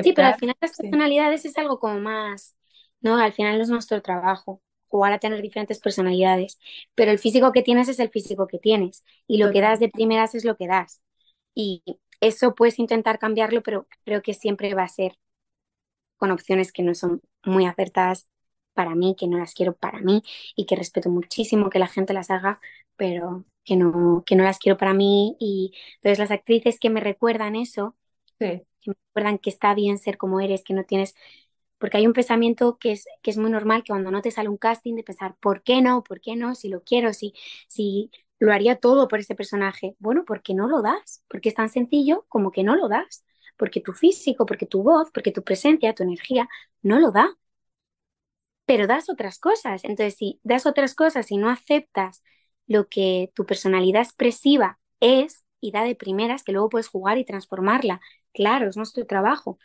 Sí, 0.00 0.12
pero 0.14 0.28
al 0.28 0.34
Aceptar, 0.34 0.38
final 0.38 0.56
las 0.60 0.72
sí, 0.80 0.88
personalidades 0.90 1.44
es 1.44 1.58
algo 1.58 1.78
como 1.78 2.00
más, 2.00 2.56
¿no? 3.00 3.16
Al 3.18 3.32
final 3.32 3.60
es 3.60 3.68
nuestro 3.68 4.00
trabajo, 4.02 4.62
jugar 4.90 5.12
a 5.14 5.20
tener 5.20 5.42
diferentes 5.42 5.80
personalidades, 5.80 6.58
pero 6.96 7.12
el 7.12 7.18
físico 7.20 7.52
que 7.52 7.62
tienes 7.62 7.88
es 7.88 8.00
el 8.00 8.10
físico 8.10 8.48
que 8.48 8.58
tienes 8.60 9.04
y 9.28 9.38
lo 9.38 9.52
que 9.52 9.62
das 9.62 9.80
de 9.80 9.88
primeras 9.90 10.34
es 10.36 10.44
lo 10.44 10.56
que 10.56 10.68
das. 10.68 11.02
Y 11.54 11.82
eso 12.20 12.54
puedes 12.54 12.78
intentar 12.78 13.18
cambiarlo, 13.18 13.62
pero 13.62 13.86
creo 14.04 14.22
que 14.22 14.34
siempre 14.34 14.74
va 14.74 14.84
a 14.84 14.88
ser 14.88 15.14
con 16.16 16.30
opciones 16.30 16.72
que 16.72 16.82
no 16.82 16.94
son 16.94 17.22
muy 17.44 17.66
acertadas 17.66 18.28
para 18.74 18.94
mí, 18.94 19.16
que 19.18 19.26
no 19.28 19.38
las 19.38 19.54
quiero 19.54 19.76
para 19.76 20.00
mí 20.00 20.22
y 20.56 20.66
que 20.66 20.76
respeto 20.76 21.10
muchísimo 21.10 21.70
que 21.70 21.78
la 21.78 21.86
gente 21.88 22.12
las 22.14 22.30
haga, 22.30 22.60
pero 22.96 23.44
que 23.64 23.76
no, 23.76 24.22
que 24.26 24.36
no 24.36 24.44
las 24.44 24.58
quiero 24.58 24.76
para 24.78 24.94
mí. 24.94 25.36
Y 25.40 25.72
entonces 25.96 26.18
las 26.18 26.30
actrices 26.30 26.78
que 26.78 26.90
me 26.90 27.00
recuerdan 27.00 27.56
eso 27.56 27.96
Sí, 28.38 28.66
que 28.80 28.90
me 28.92 28.96
recuerdan 29.08 29.38
que 29.38 29.50
está 29.50 29.74
bien 29.74 29.98
ser 29.98 30.18
como 30.18 30.40
eres, 30.40 30.64
que 30.64 30.74
no 30.74 30.84
tienes, 30.84 31.14
porque 31.80 31.98
hay 31.98 32.06
un 32.06 32.14
pensamiento 32.14 32.78
que 32.78 32.92
es, 32.92 33.06
que 33.22 33.32
es 33.32 33.38
muy 33.38 33.50
normal, 33.50 33.82
que 33.84 33.92
cuando 33.92 34.12
no 34.12 34.22
te 34.22 34.30
sale 34.32 34.48
un 34.50 34.58
casting 34.58 34.96
de 34.96 35.04
pensar, 35.04 35.36
¿por 35.40 35.64
qué 35.64 35.82
no? 35.82 36.04
¿Por 36.04 36.20
qué 36.22 36.36
no? 36.36 36.54
Si 36.56 36.68
lo 36.70 36.84
quiero, 36.84 37.12
si, 37.14 37.34
si 37.68 38.12
lo 38.40 38.52
haría 38.52 38.76
todo 38.76 39.08
por 39.08 39.20
ese 39.20 39.34
personaje. 39.36 39.96
Bueno, 40.00 40.24
porque 40.26 40.54
no 40.54 40.68
lo 40.68 40.82
das, 40.82 41.24
porque 41.28 41.50
es 41.50 41.56
tan 41.56 41.70
sencillo 41.70 42.26
como 42.28 42.52
que 42.52 42.64
no 42.64 42.76
lo 42.76 42.88
das, 42.88 43.24
porque 43.58 43.80
tu 43.80 43.92
físico, 43.94 44.46
porque 44.46 44.66
tu 44.66 44.82
voz, 44.84 45.10
porque 45.12 45.32
tu 45.32 45.42
presencia, 45.44 45.94
tu 45.94 46.04
energía, 46.04 46.48
no 46.82 47.00
lo 47.00 47.12
da, 47.12 47.36
pero 48.66 48.86
das 48.86 49.08
otras 49.10 49.38
cosas. 49.38 49.84
Entonces, 49.84 50.16
si 50.16 50.40
das 50.44 50.66
otras 50.66 50.94
cosas 50.94 51.30
y 51.30 51.36
no 51.38 51.50
aceptas 51.50 52.22
lo 52.66 52.88
que 52.88 53.32
tu 53.34 53.44
personalidad 53.46 54.02
expresiva 54.02 54.78
es 55.00 55.44
y 55.60 55.72
da 55.72 55.82
de 55.84 55.96
primeras, 55.96 56.44
que 56.44 56.52
luego 56.52 56.68
puedes 56.70 56.88
jugar 56.88 57.18
y 57.18 57.24
transformarla. 57.24 58.00
Claro, 58.32 58.68
es 58.68 58.76
nuestro 58.76 59.06
trabajo. 59.06 59.58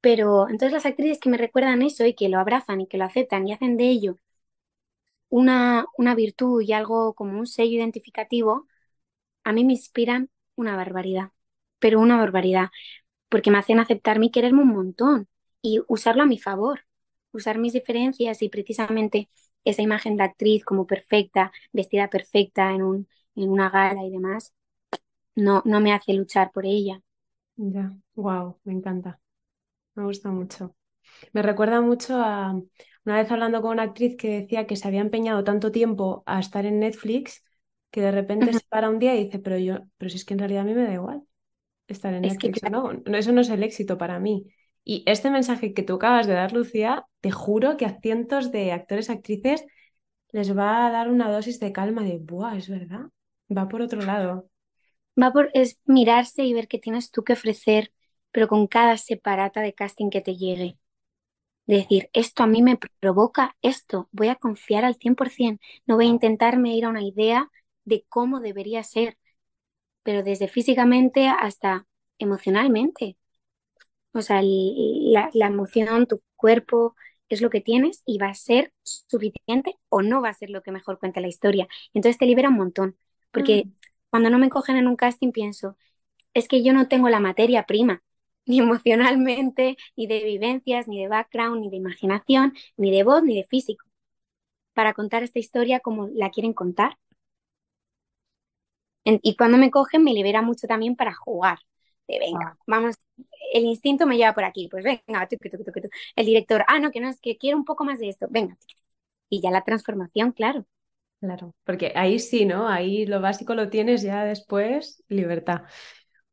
Pero 0.00 0.48
entonces 0.48 0.72
las 0.72 0.86
actrices 0.86 1.20
que 1.20 1.30
me 1.30 1.38
recuerdan 1.38 1.82
eso 1.82 2.06
y 2.06 2.14
que 2.14 2.28
lo 2.28 2.38
abrazan 2.40 2.80
y 2.82 2.86
que 2.88 2.98
lo 2.98 3.04
aceptan 3.04 3.46
y 3.48 3.52
hacen 3.52 3.76
de 3.76 3.88
ello 3.88 4.18
una, 5.28 5.86
una 5.96 6.14
virtud 6.14 6.62
y 6.62 6.72
algo 6.72 7.14
como 7.14 7.38
un 7.38 7.46
sello 7.46 7.76
identificativo, 7.78 8.66
a 9.44 9.52
mí 9.52 9.64
me 9.64 9.74
inspiran 9.74 10.30
una 10.56 10.76
barbaridad, 10.76 11.32
pero 11.78 12.00
una 12.00 12.18
barbaridad, 12.18 12.70
porque 13.30 13.50
me 13.50 13.58
hacen 13.58 13.80
aceptarme 13.80 14.26
y 14.26 14.30
quererme 14.30 14.62
un 14.62 14.70
montón 14.70 15.28
y 15.62 15.80
usarlo 15.88 16.22
a 16.24 16.26
mi 16.26 16.38
favor, 16.38 16.86
usar 17.32 17.58
mis 17.58 17.72
diferencias 17.74 18.42
y 18.42 18.48
precisamente 18.48 19.30
esa 19.64 19.82
imagen 19.82 20.16
de 20.16 20.24
actriz 20.24 20.64
como 20.64 20.86
perfecta, 20.86 21.52
vestida 21.72 22.10
perfecta 22.10 22.72
en 22.72 22.82
un, 22.82 23.08
en 23.36 23.50
una 23.50 23.70
gala 23.70 24.04
y 24.04 24.10
demás, 24.10 24.54
no, 25.36 25.62
no 25.66 25.80
me 25.80 25.92
hace 25.94 26.14
luchar 26.14 26.52
por 26.52 26.66
ella. 26.66 27.02
ya. 27.56 27.94
Wow, 28.16 28.58
me 28.64 28.72
encanta. 28.72 29.20
Me 29.94 30.04
gusta 30.04 30.30
mucho. 30.30 30.74
Me 31.32 31.42
recuerda 31.42 31.80
mucho 31.80 32.16
a 32.16 32.52
una 33.04 33.16
vez 33.16 33.30
hablando 33.30 33.62
con 33.62 33.72
una 33.72 33.84
actriz 33.84 34.16
que 34.16 34.40
decía 34.40 34.66
que 34.66 34.76
se 34.76 34.88
había 34.88 35.00
empeñado 35.00 35.44
tanto 35.44 35.72
tiempo 35.72 36.22
a 36.26 36.40
estar 36.40 36.66
en 36.66 36.80
Netflix 36.80 37.44
que 37.90 38.02
de 38.02 38.12
repente 38.12 38.52
se 38.52 38.60
para 38.68 38.90
un 38.90 38.98
día 38.98 39.16
y 39.16 39.24
dice, 39.24 39.38
pero 39.38 39.58
yo, 39.58 39.78
pero 39.96 40.10
si 40.10 40.16
es 40.16 40.24
que 40.24 40.34
en 40.34 40.40
realidad 40.40 40.62
a 40.62 40.66
mí 40.66 40.74
me 40.74 40.84
da 40.84 40.94
igual 40.94 41.22
estar 41.88 42.14
en 42.14 42.22
Netflix 42.22 42.62
no, 42.70 42.92
eso 43.16 43.32
no 43.32 43.40
es 43.40 43.50
el 43.50 43.62
éxito 43.62 43.98
para 43.98 44.20
mí. 44.20 44.46
Y 44.84 45.02
este 45.06 45.30
mensaje 45.30 45.74
que 45.74 45.82
tú 45.82 45.94
acabas 45.96 46.26
de 46.26 46.34
dar, 46.34 46.52
Lucía, 46.52 47.06
te 47.20 47.30
juro 47.30 47.76
que 47.76 47.86
a 47.86 48.00
cientos 48.00 48.52
de 48.52 48.72
actores, 48.72 49.10
actrices 49.10 49.64
les 50.32 50.56
va 50.56 50.86
a 50.86 50.90
dar 50.90 51.10
una 51.10 51.30
dosis 51.30 51.60
de 51.60 51.72
calma 51.72 52.02
de, 52.02 52.18
¡buah, 52.18 52.56
es 52.56 52.68
verdad! 52.68 53.06
Va 53.54 53.68
por 53.68 53.82
otro 53.82 54.00
lado. 54.02 54.48
Va 55.20 55.32
por, 55.32 55.50
es 55.54 55.78
mirarse 55.84 56.44
y 56.44 56.54
ver 56.54 56.68
qué 56.68 56.78
tienes 56.78 57.10
tú 57.10 57.24
que 57.24 57.32
ofrecer, 57.32 57.92
pero 58.32 58.48
con 58.48 58.66
cada 58.66 58.96
separata 58.96 59.60
de 59.60 59.74
casting 59.74 60.10
que 60.10 60.20
te 60.20 60.36
llegue. 60.36 60.78
Decir, 61.66 62.10
esto 62.14 62.42
a 62.42 62.46
mí 62.46 62.62
me 62.62 62.78
provoca 63.00 63.56
esto, 63.62 64.08
voy 64.12 64.28
a 64.28 64.36
confiar 64.36 64.84
al 64.84 64.96
100%, 64.96 65.60
no 65.86 65.96
voy 65.96 66.06
a 66.06 66.08
intentarme 66.08 66.74
ir 66.76 66.86
a 66.86 66.88
una 66.88 67.02
idea 67.02 67.50
de 67.84 68.04
cómo 68.08 68.40
debería 68.40 68.82
ser, 68.82 69.18
pero 70.02 70.22
desde 70.22 70.48
físicamente 70.48 71.28
hasta 71.28 71.86
emocionalmente. 72.18 73.16
O 74.12 74.22
sea, 74.22 74.40
la, 74.42 75.30
la 75.34 75.46
emoción, 75.46 76.06
tu 76.06 76.22
cuerpo, 76.36 76.94
es 77.28 77.40
lo 77.40 77.50
que 77.50 77.60
tienes 77.60 78.02
y 78.06 78.18
va 78.18 78.28
a 78.28 78.34
ser 78.34 78.72
suficiente 78.82 79.76
o 79.88 80.02
no 80.02 80.22
va 80.22 80.30
a 80.30 80.34
ser 80.34 80.50
lo 80.50 80.62
que 80.62 80.72
mejor 80.72 80.98
cuenta 80.98 81.20
la 81.20 81.28
historia. 81.28 81.68
Entonces 81.94 82.18
te 82.18 82.26
libera 82.26 82.48
un 82.48 82.56
montón, 82.56 82.96
porque 83.30 83.64
mm. 83.66 83.72
cuando 84.10 84.30
no 84.30 84.38
me 84.38 84.50
cogen 84.50 84.76
en 84.76 84.88
un 84.88 84.96
casting 84.96 85.32
pienso, 85.32 85.76
es 86.34 86.48
que 86.48 86.62
yo 86.62 86.72
no 86.72 86.88
tengo 86.88 87.08
la 87.08 87.20
materia 87.20 87.64
prima, 87.64 88.02
ni 88.48 88.58
emocionalmente, 88.60 89.76
ni 89.96 90.06
de 90.06 90.24
vivencias, 90.24 90.88
ni 90.88 91.00
de 91.00 91.08
background, 91.08 91.60
ni 91.60 91.70
de 91.70 91.76
imaginación, 91.76 92.54
ni 92.76 92.90
de 92.90 93.04
voz, 93.04 93.22
ni 93.22 93.36
de 93.36 93.44
físico, 93.44 93.84
para 94.74 94.94
contar 94.94 95.22
esta 95.22 95.38
historia 95.38 95.80
como 95.80 96.08
la 96.14 96.30
quieren 96.30 96.52
contar 96.54 96.98
y 99.22 99.36
cuando 99.36 99.58
me 99.58 99.70
cogen 99.70 100.04
me 100.04 100.12
libera 100.12 100.42
mucho 100.42 100.66
también 100.66 100.96
para 100.96 101.14
jugar. 101.14 101.58
De 102.06 102.18
venga, 102.18 102.54
ah. 102.54 102.58
vamos, 102.66 102.96
el 103.52 103.64
instinto 103.64 104.06
me 104.06 104.16
lleva 104.16 104.32
por 104.32 104.44
aquí, 104.44 104.68
pues 104.70 104.82
venga, 104.82 105.28
el 106.16 106.26
director, 106.26 106.64
ah, 106.66 106.78
no, 106.78 106.90
que 106.90 107.00
no, 107.00 107.08
es 107.08 107.20
que 107.20 107.36
quiero 107.36 107.58
un 107.58 107.64
poco 107.64 107.84
más 107.84 107.98
de 107.98 108.08
esto, 108.08 108.26
venga. 108.30 108.56
Y 109.28 109.42
ya 109.42 109.50
la 109.50 109.62
transformación, 109.62 110.32
claro. 110.32 110.66
Claro, 111.20 111.54
porque 111.64 111.92
ahí 111.96 112.18
sí, 112.18 112.46
¿no? 112.46 112.68
Ahí 112.68 113.04
lo 113.04 113.20
básico 113.20 113.54
lo 113.54 113.68
tienes 113.68 114.02
ya 114.02 114.24
después, 114.24 115.02
libertad. 115.08 115.62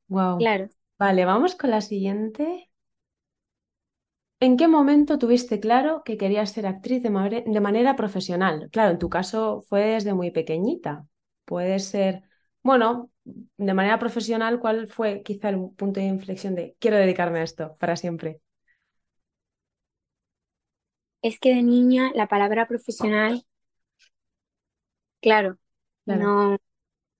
Wow. 0.07 0.37
Claro. 0.37 0.69
Vale, 0.99 1.23
vamos 1.25 1.55
con 1.55 1.69
la 1.71 1.79
siguiente. 1.79 2.69
¿En 4.39 4.57
qué 4.57 4.67
momento 4.67 5.17
tuviste 5.17 5.59
claro 5.59 6.03
que 6.05 6.17
querías 6.17 6.51
ser 6.51 6.67
actriz 6.67 7.01
de, 7.01 7.09
de 7.47 7.61
manera 7.61 7.95
profesional? 7.95 8.69
Claro, 8.71 8.91
en 8.91 8.99
tu 8.99 9.09
caso 9.09 9.63
fue 9.69 9.81
desde 9.85 10.13
muy 10.13 10.31
pequeñita. 10.31 11.07
Puede 11.45 11.79
ser 11.79 12.23
bueno, 12.63 13.11
de 13.23 13.73
manera 13.75 13.99
profesional, 13.99 14.59
¿cuál 14.59 14.87
fue 14.87 15.21
quizá 15.23 15.49
el 15.49 15.57
punto 15.77 15.99
de 15.99 16.07
inflexión 16.07 16.55
de 16.55 16.75
quiero 16.79 16.97
dedicarme 16.97 17.39
a 17.39 17.43
esto 17.43 17.77
para 17.79 17.95
siempre? 17.95 18.41
Es 21.21 21.39
que 21.41 21.53
de 21.53 21.61
niña 21.61 22.11
la 22.15 22.29
palabra 22.29 22.69
profesional, 22.69 23.45
claro, 25.21 25.57
No, 26.07 26.57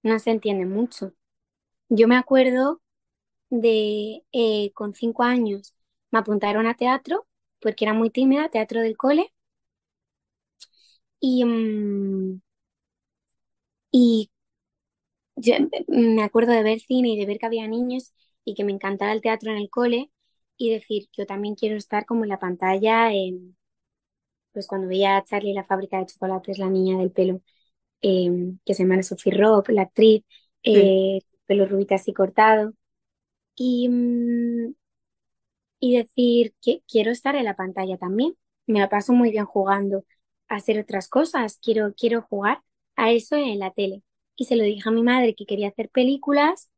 no 0.04 0.20
se 0.20 0.32
entiende 0.32 0.66
mucho. 0.66 1.14
Yo 1.90 2.08
me 2.10 2.18
acuerdo 2.18 2.82
de 3.50 4.24
eh, 4.34 4.72
con 4.74 4.94
cinco 4.96 5.24
años 5.24 5.74
me 6.12 6.20
apuntaron 6.20 6.68
a 6.68 6.76
teatro 6.76 7.28
porque 7.62 7.86
era 7.86 7.94
muy 7.94 8.10
tímida, 8.12 8.50
teatro 8.50 8.82
del 8.82 8.98
cole. 8.98 9.34
Y, 11.20 11.44
mm, 11.44 12.40
y 13.92 14.30
yo 15.36 15.54
me 15.88 16.24
acuerdo 16.24 16.52
de 16.54 16.64
ver 16.64 16.80
cine 16.80 17.10
y 17.10 17.18
de 17.20 17.26
ver 17.26 17.38
que 17.40 17.46
había 17.46 17.68
niños 17.68 18.14
y 18.46 18.54
que 18.56 18.64
me 18.64 18.72
encantaba 18.72 19.12
el 19.14 19.22
teatro 19.22 19.52
en 19.52 19.58
el 19.58 19.70
cole 19.70 20.12
y 20.58 20.72
decir, 20.72 21.10
yo 21.14 21.26
también 21.26 21.56
quiero 21.56 21.76
estar 21.76 22.06
como 22.06 22.24
en 22.24 22.30
la 22.30 22.40
pantalla, 22.40 23.12
pues 24.52 24.68
cuando 24.68 24.88
veía 24.88 25.18
a 25.18 25.24
Charlie 25.24 25.54
la 25.54 25.64
fábrica 25.66 25.98
de 26.00 26.06
chocolates, 26.08 26.58
la 26.60 26.70
niña 26.70 26.98
del 26.98 27.12
pelo, 27.12 27.42
em, 28.02 28.60
que 28.66 28.74
se 28.74 28.84
llama 28.84 29.04
Sophie 29.04 29.34
Robb, 29.34 29.70
la 29.70 29.84
actriz, 29.84 30.24
eh, 30.64 31.22
pelo 31.48 31.66
rubita 31.68 31.96
así 31.96 32.14
cortado, 32.14 32.74
y, 33.56 33.90
mm, 33.90 34.74
y 35.80 35.98
decir 35.98 36.54
que 36.62 36.82
quiero 36.88 37.12
estar 37.12 37.36
en 37.36 37.46
la 37.46 37.56
pantalla 37.56 37.98
también. 37.98 38.36
Me 38.68 38.80
la 38.80 38.90
paso 38.90 39.14
muy 39.14 39.32
bien 39.32 39.46
jugando 39.46 40.06
a 40.48 40.56
hacer 40.56 40.80
otras 40.80 41.08
cosas, 41.10 41.60
quiero, 41.62 41.94
quiero 41.96 42.22
jugar 42.24 42.62
a 42.96 43.12
eso 43.12 43.36
en 43.36 43.60
la 43.60 43.72
tele 43.72 44.04
y 44.36 44.46
se 44.46 44.56
lo 44.56 44.64
dije 44.64 44.88
a 44.90 44.92
mi 44.92 45.04
madre 45.04 45.36
que 45.36 45.46
quería 45.46 45.70
hacer 45.70 45.90
películas, 45.90 46.70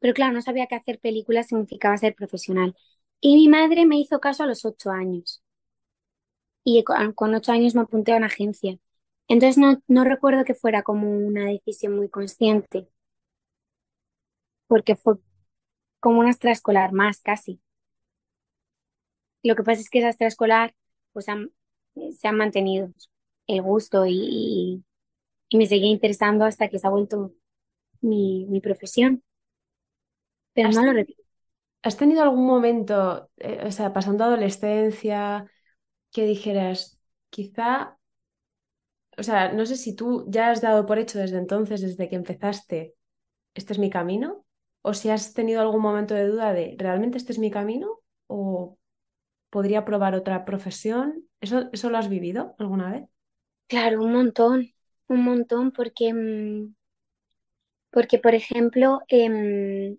pero 0.00 0.12
claro, 0.14 0.34
no 0.34 0.42
sabía 0.42 0.66
que 0.66 0.74
hacer 0.74 0.98
películas 1.00 1.46
significaba 1.48 1.96
ser 1.96 2.14
profesional. 2.14 2.76
Y 3.20 3.36
mi 3.36 3.48
madre 3.48 3.86
me 3.86 3.98
hizo 3.98 4.20
caso 4.20 4.42
a 4.42 4.46
los 4.46 4.64
ocho 4.64 4.90
años. 4.90 5.42
Y 6.64 6.82
con 7.14 7.34
ocho 7.36 7.52
años 7.52 7.74
me 7.76 7.82
apunté 7.82 8.12
a 8.12 8.16
una 8.16 8.26
agencia. 8.26 8.76
Entonces 9.28 9.58
no, 9.58 9.80
no 9.86 10.02
recuerdo 10.04 10.44
que 10.44 10.54
fuera 10.54 10.82
como 10.82 11.08
una 11.16 11.46
decisión 11.46 11.94
muy 11.96 12.08
consciente, 12.08 12.88
porque 14.66 14.96
fue 14.96 15.16
como 16.02 16.18
una 16.18 16.30
extraescolar 16.30 16.92
más 16.92 17.20
casi. 17.20 17.60
Lo 19.44 19.54
que 19.54 19.62
pasa 19.62 19.80
es 19.80 19.88
que 19.88 20.00
esa 20.00 20.08
extraescolar 20.08 20.74
pues 21.12 21.26
se 21.26 22.28
han 22.28 22.36
mantenido 22.36 22.92
el 23.46 23.62
gusto 23.62 24.04
y, 24.06 24.84
y 25.48 25.56
me 25.56 25.66
seguía 25.66 25.90
interesando 25.90 26.44
hasta 26.44 26.68
que 26.68 26.80
se 26.80 26.86
ha 26.88 26.90
vuelto 26.90 27.34
mi, 28.00 28.60
profesión. 28.60 29.22
Pero 30.54 30.70
no 30.70 30.84
lo 30.84 30.92
repito. 30.92 31.22
¿Has 31.82 31.96
tenido 31.96 32.22
algún 32.22 32.46
momento, 32.46 33.30
eh, 33.36 33.62
o 33.64 33.70
sea, 33.70 33.92
pasando 33.92 34.24
adolescencia, 34.24 35.46
que 36.10 36.24
dijeras, 36.24 37.00
quizá, 37.30 37.96
o 39.16 39.22
sea, 39.22 39.52
no 39.52 39.66
sé 39.66 39.76
si 39.76 39.94
tú 39.94 40.24
ya 40.28 40.50
has 40.50 40.60
dado 40.60 40.84
por 40.84 40.98
hecho 40.98 41.18
desde 41.18 41.38
entonces, 41.38 41.80
desde 41.80 42.08
que 42.08 42.16
empezaste, 42.16 42.94
este 43.54 43.72
es 43.72 43.78
mi 43.78 43.90
camino, 43.90 44.44
o 44.82 44.94
si 44.94 45.10
has 45.10 45.34
tenido 45.34 45.60
algún 45.60 45.82
momento 45.82 46.14
de 46.14 46.26
duda 46.28 46.52
de, 46.52 46.76
¿realmente 46.78 47.18
este 47.18 47.32
es 47.32 47.38
mi 47.38 47.50
camino? 47.50 48.00
¿O 48.26 48.78
podría 49.50 49.84
probar 49.84 50.14
otra 50.16 50.44
profesión? 50.44 51.28
¿Eso, 51.40 51.70
eso 51.72 51.90
lo 51.90 51.98
has 51.98 52.08
vivido 52.08 52.56
alguna 52.58 52.92
vez? 52.92 53.04
Claro, 53.66 54.02
un 54.04 54.12
montón 54.12 54.58
un 55.08 55.24
montón 55.24 55.72
porque, 55.72 56.12
mm, 56.14 56.74
porque 57.90 58.18
por 58.18 58.34
ejemplo, 58.34 59.00
em, 59.08 59.96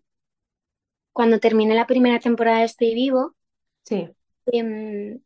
cuando 1.11 1.39
terminé 1.39 1.73
la 1.73 1.87
primera 1.87 2.19
temporada 2.19 2.59
de 2.59 2.65
Estoy 2.65 2.93
Vivo, 2.93 3.33
sí. 3.83 4.13
Em, 4.45 5.19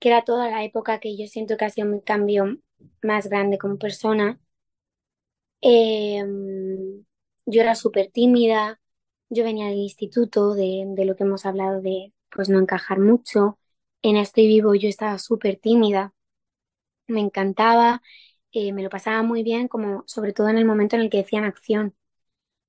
que 0.00 0.08
era 0.10 0.24
toda 0.24 0.50
la 0.50 0.64
época 0.64 1.00
que 1.00 1.16
yo 1.18 1.26
siento 1.28 1.56
que 1.56 1.64
ha 1.66 1.70
sido 1.70 1.88
mi 1.88 2.02
cambio 2.02 2.58
más 3.02 3.28
grande 3.28 3.58
como 3.58 3.78
persona, 3.78 4.40
em, 5.60 7.04
yo 7.48 7.62
era 7.62 7.74
súper 7.76 8.10
tímida, 8.12 8.80
yo 9.30 9.44
venía 9.44 9.66
del 9.68 9.78
instituto, 9.78 10.54
de, 10.54 10.84
de 10.88 11.04
lo 11.06 11.16
que 11.16 11.24
hemos 11.24 11.46
hablado 11.46 11.82
de 11.82 12.14
pues 12.30 12.48
no 12.50 12.60
encajar 12.60 13.00
mucho. 13.00 13.58
En 14.02 14.16
Estoy 14.16 14.46
Vivo 14.48 14.74
yo 14.76 14.88
estaba 14.90 15.18
súper 15.18 15.58
tímida, 15.58 16.14
me 17.06 17.20
encantaba 17.20 18.02
eh, 18.52 18.72
me 18.72 18.82
lo 18.82 18.90
pasaba 18.90 19.22
muy 19.22 19.42
bien, 19.44 19.68
como 19.68 20.04
sobre 20.08 20.32
todo 20.32 20.48
en 20.48 20.58
el 20.58 20.64
momento 20.66 20.96
en 20.96 21.02
el 21.02 21.10
que 21.10 21.18
decían 21.18 21.44
acción, 21.44 21.94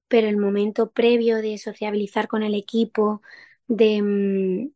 pero 0.07 0.27
el 0.29 0.37
momento 0.37 0.91
previo 0.91 1.37
de 1.37 1.57
sociabilizar 1.57 2.27
con 2.27 2.43
el 2.43 2.55
equipo, 2.55 3.21
de 3.67 4.01
mm, 4.03 4.71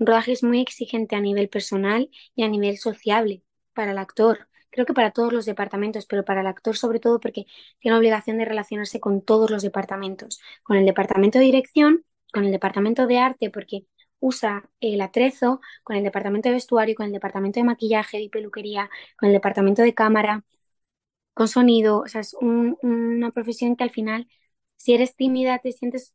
rodaje 0.00 0.32
es 0.32 0.42
muy 0.44 0.60
exigente 0.60 1.16
a 1.16 1.20
nivel 1.22 1.48
personal 1.50 2.10
y 2.34 2.44
a 2.44 2.48
nivel 2.48 2.78
sociable 2.78 3.44
para 3.74 3.92
el 3.92 3.98
actor. 3.98 4.48
Creo 4.72 4.86
que 4.86 4.94
para 4.94 5.12
todos 5.12 5.32
los 5.32 5.46
departamentos, 5.46 6.06
pero 6.06 6.24
para 6.24 6.40
el 6.42 6.48
actor 6.48 6.76
sobre 6.76 7.00
todo 7.00 7.20
porque 7.20 7.46
tiene 7.80 7.96
obligación 7.98 8.38
de 8.38 8.46
relacionarse 8.46 9.00
con 9.00 9.22
todos 9.22 9.50
los 9.50 9.62
departamentos, 9.62 10.40
con 10.64 10.76
el 10.78 10.86
departamento 10.86 11.38
de 11.38 11.44
dirección, 11.46 12.04
con 12.32 12.44
el 12.44 12.52
departamento 12.52 13.06
de 13.06 13.18
arte, 13.18 13.50
porque 13.50 13.86
usa 14.20 14.70
el 14.80 15.00
atrezo 15.02 15.60
con 15.84 15.96
el 15.96 16.04
departamento 16.04 16.48
de 16.48 16.54
vestuario, 16.54 16.94
con 16.96 17.06
el 17.06 17.12
departamento 17.12 17.60
de 17.60 17.64
maquillaje 17.64 18.20
y 18.22 18.28
peluquería, 18.30 18.90
con 19.18 19.28
el 19.28 19.34
departamento 19.34 19.82
de 19.82 19.94
cámara, 19.94 20.44
con 21.34 21.48
sonido. 21.48 22.00
O 22.00 22.08
sea, 22.08 22.20
es 22.20 22.34
una 22.40 23.30
profesión 23.32 23.76
que 23.76 23.84
al 23.84 23.90
final, 23.90 24.28
si 24.76 24.94
eres 24.94 25.16
tímida, 25.16 25.58
te 25.58 25.72
sientes 25.72 26.14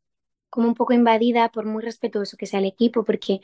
como 0.50 0.68
un 0.68 0.76
poco 0.76 0.94
invadida 0.94 1.50
por 1.52 1.66
muy 1.66 1.84
respetuoso 1.84 2.38
que 2.38 2.46
sea 2.46 2.60
el 2.60 2.66
equipo, 2.66 3.04
porque, 3.04 3.42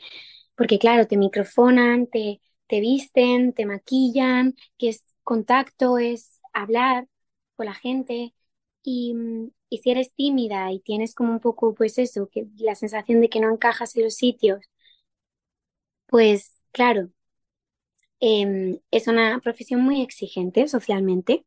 porque 0.56 0.78
claro, 0.78 1.06
te 1.06 1.16
microfonan, 1.16 2.06
te, 2.08 2.40
te 2.74 2.80
visten, 2.80 3.52
te 3.52 3.66
maquillan, 3.66 4.56
que 4.78 4.88
es 4.88 5.04
contacto, 5.22 5.98
es 5.98 6.40
hablar 6.52 7.06
con 7.56 7.66
la 7.66 7.74
gente. 7.74 8.34
Y, 8.82 9.14
y 9.70 9.78
si 9.78 9.90
eres 9.92 10.12
tímida 10.14 10.72
y 10.72 10.80
tienes 10.80 11.14
como 11.14 11.32
un 11.32 11.38
poco, 11.40 11.72
pues 11.74 11.98
eso, 11.98 12.28
que 12.28 12.46
la 12.58 12.74
sensación 12.74 13.20
de 13.20 13.28
que 13.30 13.38
no 13.40 13.52
encajas 13.52 13.94
en 13.96 14.02
los 14.04 14.14
sitios, 14.16 14.60
pues 16.06 16.58
claro, 16.72 17.10
Em, 18.20 18.80
es 18.90 19.06
una 19.08 19.38
profesión 19.40 19.80
muy 19.82 20.02
exigente 20.02 20.66
socialmente 20.68 21.44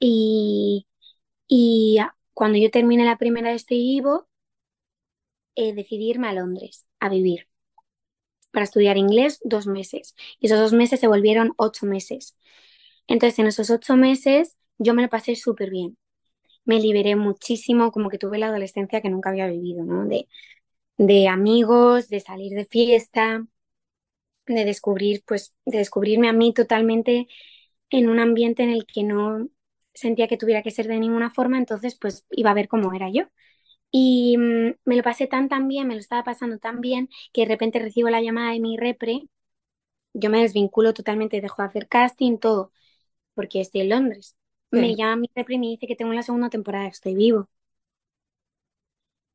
y, 0.00 0.86
y 1.48 1.98
cuando 2.34 2.58
yo 2.58 2.70
terminé 2.72 3.04
la 3.06 3.18
primera 3.18 3.50
de 3.50 3.56
este 3.56 3.76
Ivo, 3.76 4.28
eh, 5.54 5.74
decidí 5.74 6.10
irme 6.10 6.28
a 6.28 6.32
Londres 6.34 6.86
a 7.00 7.08
vivir 7.08 7.48
para 8.52 8.64
estudiar 8.64 8.96
inglés 8.98 9.40
dos 9.44 9.66
meses. 9.66 10.14
Y 10.40 10.46
esos 10.46 10.58
dos 10.60 10.72
meses 10.72 11.00
se 11.00 11.08
volvieron 11.08 11.54
ocho 11.56 11.86
meses. 11.86 12.36
Entonces, 13.08 13.38
en 13.38 13.46
esos 13.48 13.70
ocho 13.70 13.96
meses 13.96 14.56
yo 14.78 14.94
me 14.94 15.02
lo 15.02 15.08
pasé 15.10 15.36
súper 15.36 15.70
bien. 15.70 15.98
Me 16.64 16.80
liberé 16.80 17.16
muchísimo, 17.16 17.92
como 17.92 18.10
que 18.10 18.18
tuve 18.18 18.38
la 18.38 18.48
adolescencia 18.48 19.00
que 19.02 19.10
nunca 19.10 19.30
había 19.30 19.48
vivido, 19.48 19.84
¿no? 19.84 20.06
De, 20.06 20.28
de 20.98 21.28
amigos, 21.28 22.08
de 22.08 22.20
salir 22.20 22.54
de 22.54 22.66
fiesta, 22.66 23.46
de 24.46 24.64
descubrir, 24.64 25.22
pues, 25.26 25.54
de 25.64 25.78
descubrirme 25.78 26.28
a 26.28 26.32
mí 26.32 26.52
totalmente 26.52 27.28
en 27.90 28.08
un 28.08 28.20
ambiente 28.20 28.62
en 28.64 28.70
el 28.70 28.86
que 28.86 29.04
no 29.04 29.48
sentía 29.94 30.28
que 30.28 30.36
tuviera 30.38 30.62
que 30.62 30.70
ser 30.70 30.88
de 30.88 30.98
ninguna 31.00 31.30
forma, 31.30 31.58
entonces 31.58 31.96
pues 32.00 32.26
iba 32.30 32.50
a 32.50 32.54
ver 32.54 32.68
cómo 32.68 32.92
era 32.94 33.10
yo. 33.12 33.24
Y 33.90 34.36
mm, 34.38 34.74
me 34.84 34.96
lo 34.96 35.02
pasé 35.02 35.26
tan 35.26 35.48
tan 35.48 35.68
bien, 35.68 35.88
me 35.88 35.94
lo 35.94 36.00
estaba 36.00 36.24
pasando 36.24 36.58
tan 36.58 36.80
bien, 36.80 37.08
que 37.32 37.42
de 37.42 37.48
repente 37.48 37.78
recibo 37.80 38.10
la 38.10 38.22
llamada 38.22 38.52
de 38.52 38.60
mi 38.60 38.76
repre, 38.76 39.22
yo 40.14 40.30
me 40.30 40.42
desvinculo 40.42 40.94
totalmente, 40.94 41.40
dejo 41.40 41.62
de 41.62 41.68
hacer 41.68 41.88
casting, 41.88 42.38
todo, 42.38 42.72
porque 43.34 43.60
estoy 43.62 43.82
en 43.82 43.90
Londres. 43.90 44.36
Me 44.70 44.96
llama 44.96 45.16
mi 45.16 45.30
repre 45.34 45.56
y 45.56 45.58
me 45.60 45.66
dice 45.68 45.86
que 45.88 45.96
tengo 45.96 46.12
la 46.14 46.22
segunda 46.24 46.50
temporada, 46.50 46.88
estoy 46.88 47.14
vivo. 47.16 47.48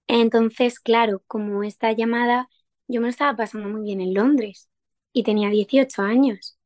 Entonces, 0.07 0.79
claro, 0.79 1.23
como 1.27 1.63
esta 1.63 1.91
llamada, 1.91 2.49
yo 2.87 3.01
me 3.01 3.07
lo 3.07 3.11
estaba 3.11 3.35
pasando 3.37 3.69
muy 3.69 3.81
bien 3.83 4.01
en 4.01 4.13
Londres 4.13 4.69
y 5.13 5.23
tenía 5.23 5.49
18 5.49 6.01
años. 6.03 6.57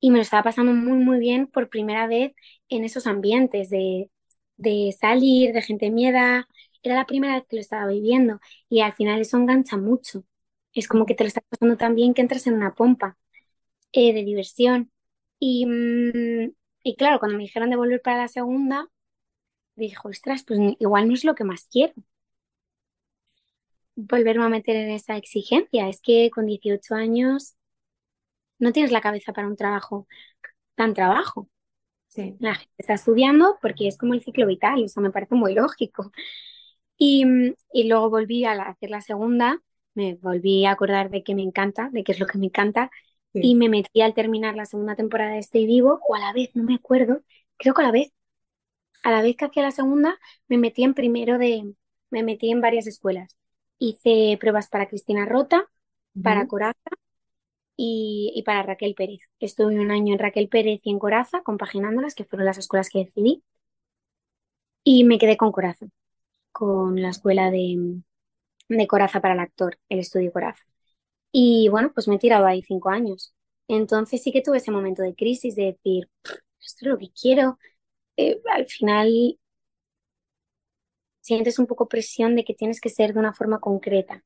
Y 0.00 0.10
me 0.10 0.18
lo 0.18 0.22
estaba 0.22 0.42
pasando 0.44 0.72
muy, 0.72 0.98
muy 0.98 1.18
bien 1.18 1.46
por 1.48 1.68
primera 1.68 2.06
vez 2.06 2.32
en 2.68 2.84
esos 2.84 3.06
ambientes 3.06 3.70
de, 3.70 4.10
de 4.56 4.94
salir, 4.98 5.52
de 5.52 5.62
gente 5.62 5.86
de 5.86 5.90
Era 6.86 6.94
la 6.96 7.06
primera 7.06 7.34
vez 7.34 7.44
que 7.48 7.56
lo 7.56 7.60
estaba 7.62 7.88
viviendo 7.90 8.40
y 8.68 8.80
al 8.80 8.92
final 8.94 9.20
eso 9.20 9.36
engancha 9.36 9.76
mucho. 9.76 10.24
Es 10.72 10.86
como 10.88 11.04
que 11.06 11.14
te 11.14 11.24
lo 11.24 11.28
estás 11.28 11.44
pasando 11.48 11.76
tan 11.76 11.94
bien 11.96 12.14
que 12.14 12.22
entras 12.22 12.46
en 12.46 12.54
una 12.54 12.74
pompa 12.74 13.18
eh, 13.92 14.14
de 14.14 14.24
diversión. 14.24 14.92
Y, 15.40 15.66
mm, 15.66 16.52
y 16.84 16.96
claro, 16.96 17.18
cuando 17.20 17.38
me 17.38 17.44
dijeron 17.44 17.70
de 17.70 17.76
volver 17.76 18.02
para 18.02 18.18
la 18.18 18.28
segunda, 18.28 18.88
dije, 19.76 19.96
ostras, 20.04 20.44
pues 20.46 20.60
igual 20.80 21.08
no 21.08 21.14
es 21.14 21.24
lo 21.24 21.34
que 21.36 21.44
más 21.44 21.68
quiero. 21.70 21.94
Volverme 23.96 24.44
a 24.44 24.48
meter 24.48 24.76
en 24.76 24.90
esa 24.90 25.16
exigencia. 25.16 25.88
Es 25.88 26.00
que 26.00 26.30
con 26.30 26.46
18 26.46 26.94
años 26.94 27.56
no 28.58 28.72
tienes 28.72 28.92
la 28.92 29.00
cabeza 29.00 29.32
para 29.32 29.48
un 29.48 29.56
trabajo 29.56 30.06
tan 30.76 30.94
trabajo. 30.94 31.48
Sí. 32.08 32.36
La 32.40 32.54
gente 32.56 32.72
está 32.78 32.94
estudiando 32.94 33.58
porque 33.62 33.88
es 33.88 33.98
como 33.98 34.14
el 34.14 34.22
ciclo 34.22 34.46
vital, 34.46 34.84
eso 34.84 35.00
me 35.00 35.10
parece 35.10 35.34
muy 35.34 35.54
lógico. 35.54 36.12
Y, 36.98 37.24
y 37.72 37.88
luego 37.88 38.10
volví 38.10 38.44
a, 38.44 38.52
hacer 38.52 38.90
la 38.90 39.00
segunda, 39.00 39.60
me 39.94 40.14
volví 40.14 40.64
a 40.66 40.72
acordar 40.72 41.10
de 41.10 41.22
que 41.22 41.34
me 41.34 41.42
encanta, 41.42 41.90
de 41.92 42.04
qué 42.04 42.12
es 42.12 42.20
lo 42.20 42.26
que 42.26 42.38
me 42.38 42.46
encanta, 42.46 42.90
y 43.34 43.54
me 43.54 43.68
metí 43.68 44.00
al 44.00 44.14
terminar 44.14 44.56
la 44.56 44.64
segunda 44.64 44.96
temporada 44.96 45.32
de 45.32 45.40
Estoy 45.40 45.66
Vivo, 45.66 46.00
o 46.08 46.14
a 46.14 46.18
la 46.20 46.32
vez, 46.32 46.50
no 46.54 46.62
me 46.64 46.74
acuerdo, 46.74 47.20
creo 47.58 47.74
que 47.74 47.82
a 47.82 47.84
la 47.84 47.92
vez, 47.92 48.12
a 49.02 49.10
la 49.12 49.22
vez 49.22 49.36
que 49.36 49.44
hacía 49.44 49.62
la 49.62 49.70
segunda, 49.72 50.18
me 50.48 50.58
metí 50.58 50.84
en 50.84 50.94
primero 50.94 51.38
de, 51.38 51.74
me 52.10 52.22
metí 52.22 52.50
en 52.50 52.60
varias 52.60 52.86
escuelas. 52.86 53.36
Hice 53.78 54.36
pruebas 54.40 54.68
para 54.68 54.88
Cristina 54.88 55.26
Rota, 55.26 55.68
para 56.22 56.46
Coraza 56.46 56.90
y, 57.76 58.42
para 58.46 58.62
Raquel 58.62 58.94
Pérez. 58.94 59.20
Estuve 59.40 59.78
un 59.78 59.90
año 59.90 60.14
en 60.14 60.18
Raquel 60.18 60.48
Pérez 60.48 60.80
y 60.82 60.90
en 60.90 60.98
Coraza, 60.98 61.42
compaginándolas, 61.42 62.14
que 62.14 62.24
fueron 62.24 62.46
las 62.46 62.58
escuelas 62.58 62.90
que 62.90 63.00
decidí. 63.00 63.42
Y 64.84 65.04
me 65.04 65.18
quedé 65.18 65.36
con 65.36 65.52
Coraza, 65.52 65.86
con 66.56 67.02
la 67.02 67.10
escuela 67.10 67.50
de, 67.50 68.00
de 68.68 68.86
Coraza 68.86 69.20
para 69.20 69.34
el 69.34 69.40
actor, 69.40 69.78
el 69.90 69.98
estudio 69.98 70.32
Coraza. 70.32 70.64
Y 71.32 71.68
bueno, 71.68 71.92
pues 71.92 72.08
me 72.08 72.16
he 72.16 72.18
tirado 72.18 72.46
ahí 72.46 72.62
cinco 72.62 72.88
años. 72.88 73.34
Entonces 73.68 74.22
sí 74.22 74.32
que 74.32 74.40
tuve 74.40 74.56
ese 74.58 74.70
momento 74.70 75.02
de 75.02 75.14
crisis 75.14 75.54
de 75.54 75.66
decir, 75.66 76.08
esto 76.24 76.78
es 76.80 76.88
lo 76.88 76.98
que 76.98 77.10
quiero. 77.10 77.58
Eh, 78.16 78.40
al 78.54 78.66
final 78.68 79.38
sientes 81.20 81.58
un 81.58 81.66
poco 81.66 81.88
presión 81.88 82.36
de 82.36 82.44
que 82.44 82.54
tienes 82.54 82.80
que 82.80 82.88
ser 82.88 83.12
de 83.12 83.20
una 83.20 83.34
forma 83.34 83.60
concreta 83.60 84.24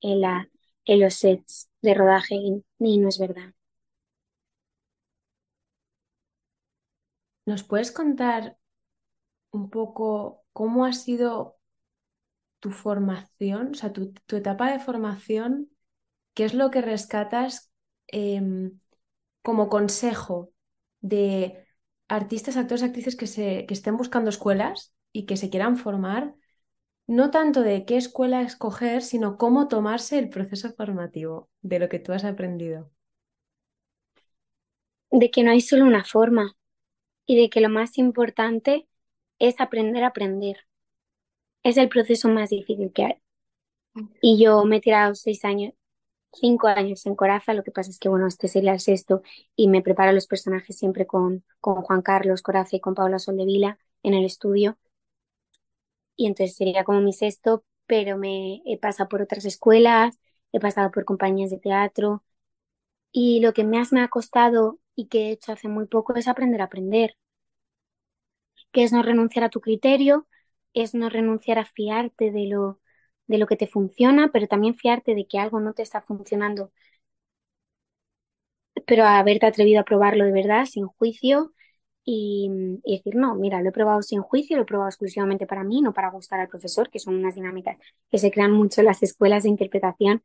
en 0.00 0.20
la, 0.20 0.48
en 0.84 1.00
los 1.00 1.14
sets 1.14 1.70
de 1.82 1.94
rodaje 1.94 2.36
y, 2.36 2.98
no 2.98 3.08
es 3.08 3.18
verdad. 3.18 3.52
¿Nos 7.46 7.64
puedes 7.64 7.90
contar 7.90 8.56
un 9.50 9.70
poco 9.70 10.44
cómo 10.52 10.84
ha 10.84 10.92
sido 10.92 11.53
tu 12.64 12.70
formación, 12.70 13.72
o 13.72 13.74
sea, 13.74 13.92
tu, 13.92 14.14
etapa 14.34 14.72
de 14.72 14.78
formación? 14.78 15.68
¿Qué 16.32 16.46
es 16.46 16.54
lo 16.54 16.70
que 16.70 16.80
rescatas 16.80 17.70
em, 18.06 18.80
como 19.42 19.68
consejo 19.68 20.50
de 21.02 21.66
artistas, 22.08 22.56
actores, 22.56 22.82
actrices 22.82 23.16
que, 23.16 23.26
se, 23.26 23.66
que 23.66 23.74
estén 23.74 23.98
buscando 23.98 24.30
escuelas 24.30 24.94
y 25.12 25.26
que 25.26 25.36
se 25.36 25.50
quieran 25.50 25.76
formar 25.76 26.34
no 27.06 27.30
tanto 27.30 27.60
de 27.60 27.84
qué 27.84 27.98
escuela 27.98 28.40
escoger, 28.40 29.02
sino 29.02 29.36
cómo 29.36 29.68
tomarse 29.68 30.18
el 30.18 30.30
proceso 30.30 30.72
formativo 30.72 31.50
de 31.60 31.80
lo 31.80 31.90
que 31.90 31.98
tú 31.98 32.14
has 32.14 32.24
aprendido. 32.24 32.90
De 35.10 35.30
que 35.30 35.42
no 35.42 35.50
hay 35.50 35.60
solo 35.60 35.84
una 35.84 36.02
forma 36.02 36.56
y 37.26 37.38
de 37.38 37.50
que 37.50 37.60
lo 37.60 37.68
más 37.68 37.98
importante 37.98 38.88
es 39.38 39.60
aprender 39.60 40.02
a 40.02 40.08
aprender. 40.08 40.66
Es 41.64 41.78
el 41.78 41.88
proceso 41.88 42.28
más 42.28 42.50
difícil 42.50 42.92
que 42.92 43.04
hay. 43.06 43.14
Y 44.20 44.42
yo 44.42 44.64
me 44.64 44.76
he 44.76 44.80
tirado 44.80 45.14
seis 45.14 45.44
años, 45.44 45.72
cinco 46.32 46.68
años 46.68 47.06
en 47.06 47.16
Coraza, 47.16 47.54
lo 47.54 47.64
que 47.64 47.72
pasa 47.72 47.90
es 47.90 47.98
que, 47.98 48.08
bueno, 48.10 48.26
este 48.28 48.48
sería 48.48 48.72
el 48.74 48.80
sexto 48.80 49.22
y 49.56 49.68
me 49.68 49.82
preparo 49.82 50.12
los 50.12 50.26
personajes 50.28 50.78
siempre 50.78 51.06
con, 51.06 51.44
con 51.60 51.82
Juan 51.82 52.02
Carlos 52.02 52.42
Coraza 52.42 52.76
y 52.76 52.80
con 52.80 52.94
Paula 52.94 53.18
Soldevila 53.20 53.78
en 54.04 54.14
el 54.14 54.24
estudio. 54.26 54.78
Y 56.16 56.26
entonces 56.26 56.56
sería 56.56 56.84
como 56.84 57.00
mi 57.00 57.12
sexto, 57.12 57.64
pero 57.86 58.16
me 58.18 58.62
he 58.66 58.78
pasado 58.78 59.08
por 59.08 59.22
otras 59.22 59.44
escuelas, 59.44 60.18
he 60.52 60.60
pasado 60.60 60.90
por 60.90 61.04
compañías 61.04 61.50
de 61.50 61.58
teatro. 61.58 62.24
Y 63.12 63.40
lo 63.40 63.52
que 63.54 63.64
más 63.64 63.92
me 63.92 64.02
ha 64.02 64.08
costado 64.08 64.80
y 64.96 65.06
que 65.08 65.28
he 65.28 65.32
hecho 65.32 65.52
hace 65.52 65.68
muy 65.68 65.86
poco 65.86 66.14
es 66.16 66.28
aprender 66.28 66.62
a 66.62 66.66
aprender, 66.66 67.16
que 68.72 68.82
es 68.84 68.92
no 68.92 69.02
renunciar 69.02 69.44
a 69.44 69.48
tu 69.50 69.60
criterio, 69.60 70.26
es 70.74 70.94
no 70.94 71.08
renunciar 71.10 71.58
a 71.58 71.64
fiarte 71.66 72.30
de 72.32 72.46
lo, 72.48 72.80
de 73.26 73.38
lo 73.38 73.46
que 73.46 73.56
te 73.56 73.66
funciona, 73.66 74.30
pero 74.32 74.48
también 74.48 74.74
fiarte 74.76 75.14
de 75.14 75.26
que 75.26 75.38
algo 75.38 75.60
no 75.60 75.74
te 75.74 75.82
está 75.82 76.02
funcionando, 76.02 76.72
pero 78.86 79.04
haberte 79.04 79.46
atrevido 79.46 79.80
a 79.80 79.84
probarlo 79.84 80.24
de 80.24 80.32
verdad, 80.32 80.66
sin 80.66 80.86
juicio, 80.86 81.52
y, 82.04 82.50
decir, 82.84 83.16
no, 83.16 83.34
mira, 83.34 83.62
lo 83.62 83.70
he 83.70 83.72
probado 83.72 84.02
sin 84.02 84.20
juicio, 84.22 84.56
lo 84.56 84.64
he 84.64 84.66
probado 84.66 84.90
exclusivamente 84.90 85.46
para 85.46 85.64
mí, 85.64 85.80
no 85.82 85.94
para 85.94 86.10
gustar 86.10 86.40
al 86.40 86.48
profesor, 86.48 86.90
que 86.90 86.98
son 86.98 87.14
unas 87.16 87.34
dinámicas 87.34 87.78
que 88.10 88.18
se 88.18 88.30
crean 88.30 88.52
mucho 88.52 88.80
en 88.82 88.86
las 88.86 89.02
escuelas 89.02 89.44
de 89.44 89.48
interpretación, 89.50 90.22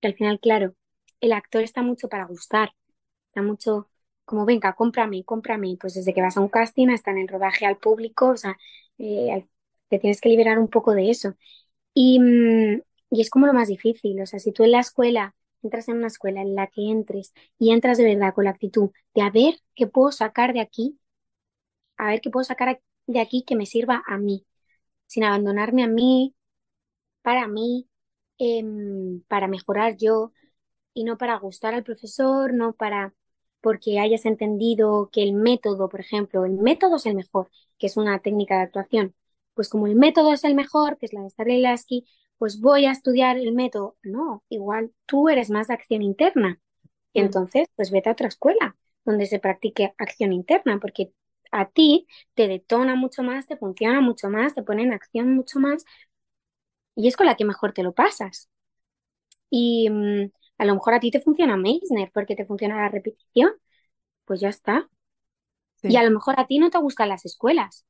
que 0.00 0.08
al 0.08 0.14
final, 0.14 0.40
claro, 0.40 0.74
el 1.20 1.32
actor 1.32 1.62
está 1.62 1.82
mucho 1.82 2.08
para 2.08 2.26
gustar, 2.26 2.72
está 3.28 3.42
mucho 3.42 3.88
como, 4.24 4.46
venga, 4.46 4.74
cómprame, 4.74 5.24
cómprame, 5.24 5.76
pues 5.80 5.94
desde 5.94 6.14
que 6.14 6.22
vas 6.22 6.36
a 6.36 6.40
un 6.40 6.48
casting 6.48 6.88
hasta 6.90 7.10
en 7.12 7.18
el 7.18 7.28
rodaje 7.28 7.66
al 7.66 7.78
público, 7.78 8.28
o 8.30 8.36
sea, 8.36 8.56
eh, 8.98 9.46
te 9.90 10.00
tienes 10.00 10.22
que 10.22 10.30
liberar 10.30 10.60
un 10.60 10.68
poco 10.70 10.94
de 10.94 11.10
eso. 11.10 11.34
Y, 11.94 12.20
mm, 12.20 12.82
y 13.10 13.20
es 13.20 13.30
como 13.30 13.46
lo 13.46 13.54
más 13.54 13.68
difícil, 13.68 14.20
o 14.22 14.26
sea, 14.26 14.38
si 14.40 14.52
tú 14.52 14.64
en 14.64 14.72
la 14.72 14.80
escuela 14.80 15.34
entras 15.62 15.88
en 15.88 15.98
una 15.98 16.08
escuela 16.08 16.42
en 16.42 16.54
la 16.54 16.68
que 16.68 16.90
entres 16.90 17.32
y 17.58 17.72
entras 17.72 17.98
de 17.98 18.04
verdad 18.04 18.34
con 18.34 18.44
la 18.44 18.50
actitud 18.52 18.90
de 19.14 19.22
a 19.22 19.30
ver 19.30 19.54
qué 19.74 19.86
puedo 19.86 20.12
sacar 20.12 20.52
de 20.54 20.60
aquí, 20.60 20.98
a 21.96 22.08
ver 22.08 22.20
qué 22.20 22.30
puedo 22.30 22.44
sacar 22.44 22.80
de 23.06 23.20
aquí 23.20 23.44
que 23.44 23.56
me 23.56 23.66
sirva 23.66 24.02
a 24.06 24.18
mí, 24.18 24.46
sin 25.06 25.24
abandonarme 25.24 25.84
a 25.84 25.88
mí, 25.88 26.34
para 27.22 27.48
mí, 27.48 27.88
em, 28.38 29.22
para 29.28 29.48
mejorar 29.48 29.96
yo 29.96 30.32
y 30.94 31.04
no 31.04 31.18
para 31.18 31.38
gustar 31.38 31.74
al 31.74 31.84
profesor, 31.84 32.54
no 32.54 32.74
para 32.74 33.14
porque 33.62 34.00
hayas 34.00 34.26
entendido 34.26 35.10
que 35.12 35.22
el 35.24 35.34
método, 35.34 35.88
por 35.90 36.00
ejemplo, 36.00 36.44
el 36.46 36.54
método 36.54 36.96
es 36.96 37.06
el 37.06 37.16
mejor, 37.16 37.50
que 37.78 37.88
es 37.88 37.96
una 37.98 38.20
técnica 38.20 38.56
de 38.56 38.62
actuación. 38.64 39.14
Pues 39.54 39.68
como 39.68 39.86
el 39.86 39.96
método 39.96 40.32
es 40.32 40.44
el 40.44 40.54
mejor, 40.54 40.98
que 40.98 41.06
es 41.06 41.12
la 41.12 41.22
de 41.22 41.30
Stanislavski, 41.30 42.06
pues 42.38 42.60
voy 42.60 42.86
a 42.86 42.92
estudiar 42.92 43.36
el 43.38 43.52
método. 43.52 43.96
No, 44.02 44.42
igual 44.48 44.92
tú 45.06 45.28
eres 45.28 45.50
más 45.50 45.68
de 45.68 45.74
acción 45.74 46.02
interna. 46.02 46.60
Y 47.12 47.20
mm. 47.22 47.24
entonces, 47.26 47.68
pues 47.76 47.90
vete 47.90 48.08
a 48.08 48.12
otra 48.12 48.28
escuela 48.28 48.76
donde 49.04 49.26
se 49.26 49.38
practique 49.40 49.94
acción 49.98 50.32
interna, 50.32 50.78
porque 50.80 51.12
a 51.52 51.68
ti 51.68 52.06
te 52.34 52.48
detona 52.48 52.94
mucho 52.96 53.22
más, 53.22 53.46
te 53.46 53.56
funciona 53.56 54.00
mucho 54.00 54.30
más, 54.30 54.54
te 54.54 54.62
pone 54.62 54.82
en 54.84 54.92
acción 54.92 55.34
mucho 55.34 55.58
más 55.58 55.84
y 56.94 57.08
es 57.08 57.16
con 57.16 57.26
la 57.26 57.36
que 57.36 57.44
mejor 57.44 57.72
te 57.72 57.82
lo 57.82 57.92
pasas. 57.92 58.48
Y 59.50 59.88
mm, 59.90 60.30
A 60.58 60.64
lo 60.64 60.74
mejor 60.74 60.94
a 60.94 61.00
ti 61.00 61.10
te 61.10 61.20
funciona 61.20 61.56
Meissner 61.56 62.10
porque 62.12 62.36
te 62.36 62.46
funciona 62.46 62.76
la 62.76 62.88
repetición, 62.88 63.52
pues 64.26 64.40
ya 64.40 64.48
está. 64.50 64.88
Y 65.82 65.96
a 65.96 66.02
lo 66.02 66.10
mejor 66.10 66.38
a 66.38 66.46
ti 66.46 66.58
no 66.58 66.70
te 66.70 66.78
gustan 66.78 67.08
las 67.10 67.24
escuelas. 67.24 67.86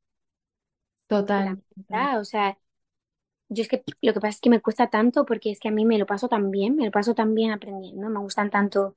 Total. 1.76 2.18
O 2.20 2.24
sea, 2.24 2.58
yo 3.48 3.62
es 3.62 3.68
que 3.68 3.84
lo 4.02 4.14
que 4.14 4.20
pasa 4.20 4.30
es 4.36 4.40
que 4.40 4.50
me 4.50 4.60
cuesta 4.62 4.88
tanto 4.90 5.24
porque 5.26 5.52
es 5.52 5.60
que 5.60 5.68
a 5.68 5.72
mí 5.72 5.84
me 5.86 5.98
lo 5.98 6.06
paso 6.06 6.28
tan 6.28 6.50
bien, 6.50 6.76
me 6.76 6.86
lo 6.86 6.90
paso 6.92 7.14
tan 7.14 7.34
bien 7.34 7.52
aprendiendo, 7.52 8.08
me 8.10 8.20
gustan 8.20 8.50
tanto, 8.50 8.96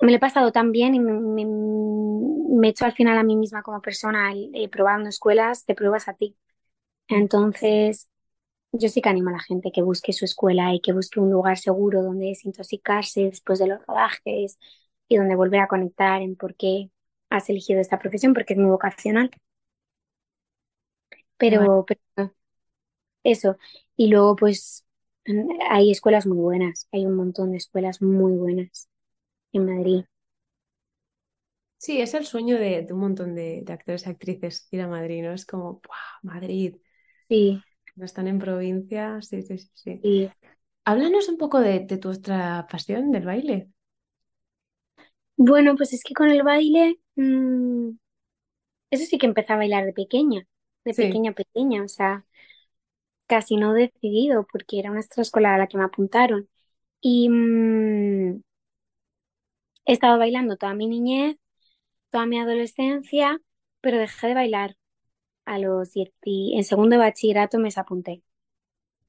me 0.00 0.10
lo 0.10 0.16
he 0.16 0.20
pasado 0.20 0.52
tan 0.52 0.72
bien 0.72 0.94
y 0.94 1.00
me, 1.00 1.12
me, 1.46 2.66
he 2.68 2.70
hecho 2.70 2.84
al 2.84 2.92
final 2.92 3.18
a 3.18 3.22
mí 3.22 3.36
misma 3.36 3.62
como 3.62 3.80
persona 3.80 4.32
eh, 4.34 4.68
probando 4.68 5.08
escuelas, 5.08 5.64
te 5.64 5.74
pruebas 5.74 6.08
a 6.08 6.14
ti. 6.14 6.36
Entonces, 7.08 8.10
yo 8.72 8.88
sí 8.88 9.02
que 9.02 9.10
animo 9.10 9.30
a 9.30 9.34
la 9.34 9.40
gente 9.40 9.72
que 9.72 9.82
busque 9.82 10.12
su 10.12 10.24
escuela 10.26 10.74
y 10.74 10.80
que 10.80 10.92
busque 10.92 11.20
un 11.20 11.30
lugar 11.30 11.58
seguro 11.58 12.02
donde 12.02 12.26
desintoxicarse 12.28 13.22
después 13.24 13.58
de 13.58 13.68
los 13.68 13.86
rodajes 13.86 14.58
y 15.08 15.16
donde 15.18 15.36
volver 15.36 15.60
a 15.60 15.68
conectar 15.68 16.22
en 16.22 16.36
por 16.36 16.56
qué 16.56 16.90
has 17.30 17.50
elegido 17.50 17.80
esta 17.80 17.98
profesión, 18.00 18.34
porque 18.34 18.54
es 18.54 18.60
muy 18.60 18.70
vocacional. 18.70 19.30
Pero, 21.36 21.84
pero 21.86 22.32
eso. 23.24 23.56
Y 23.96 24.08
luego, 24.08 24.36
pues, 24.36 24.84
hay 25.70 25.90
escuelas 25.90 26.26
muy 26.26 26.38
buenas, 26.38 26.88
hay 26.92 27.06
un 27.06 27.16
montón 27.16 27.52
de 27.52 27.58
escuelas 27.58 28.02
muy 28.02 28.32
buenas 28.32 28.88
en 29.52 29.66
Madrid. 29.66 30.04
Sí, 31.78 32.00
es 32.00 32.14
el 32.14 32.24
sueño 32.24 32.58
de, 32.58 32.86
un 32.90 32.98
montón 32.98 33.34
de, 33.34 33.62
actores 33.68 34.06
y 34.06 34.10
actrices 34.10 34.68
ir 34.70 34.80
a 34.80 34.88
Madrid, 34.88 35.22
¿no? 35.22 35.32
Es 35.32 35.44
como, 35.44 35.82
¡buah, 35.82 36.20
Madrid! 36.22 36.76
Sí. 37.28 37.60
No 37.96 38.04
están 38.04 38.26
en 38.26 38.38
provincia, 38.38 39.20
sí, 39.20 39.42
sí, 39.42 39.58
sí. 39.58 40.00
sí. 40.02 40.30
Háblanos 40.84 41.28
un 41.28 41.36
poco 41.36 41.60
de, 41.60 41.80
tu 41.80 42.08
otra 42.08 42.66
pasión, 42.70 43.12
del 43.12 43.24
baile. 43.24 43.68
Bueno, 45.36 45.76
pues 45.76 45.92
es 45.92 46.02
que 46.02 46.14
con 46.14 46.30
el 46.30 46.42
baile, 46.42 46.98
mm, 47.16 47.90
eso 48.90 49.04
sí 49.04 49.18
que 49.18 49.26
empecé 49.26 49.52
a 49.52 49.56
bailar 49.56 49.84
de 49.84 49.92
pequeña, 49.92 50.46
de 50.84 50.94
pequeña, 50.94 51.32
pequeña, 51.32 51.84
o 51.84 51.88
sea, 51.88 52.24
casi 53.26 53.56
no 53.56 53.72
decidido 53.74 54.46
porque 54.50 54.78
era 54.78 54.90
una 54.90 55.00
escuela 55.00 55.54
a 55.54 55.58
la 55.58 55.66
que 55.68 55.78
me 55.78 55.84
apuntaron. 55.84 56.48
Y 57.00 57.28
mm, 57.30 58.42
he 59.86 59.92
estado 59.92 60.18
bailando 60.18 60.56
toda 60.56 60.74
mi 60.74 60.86
niñez, 60.86 61.36
toda 62.10 62.26
mi 62.26 62.40
adolescencia, 62.40 63.40
pero 63.80 63.98
dejé 63.98 64.28
de 64.28 64.34
bailar 64.34 64.76
a 65.46 65.58
los 65.58 65.92
10. 65.92 66.12
En 66.24 66.64
segundo 66.64 66.96
de 66.96 67.00
bachillerato 67.04 67.58
me 67.58 67.66
desapunté 67.66 68.22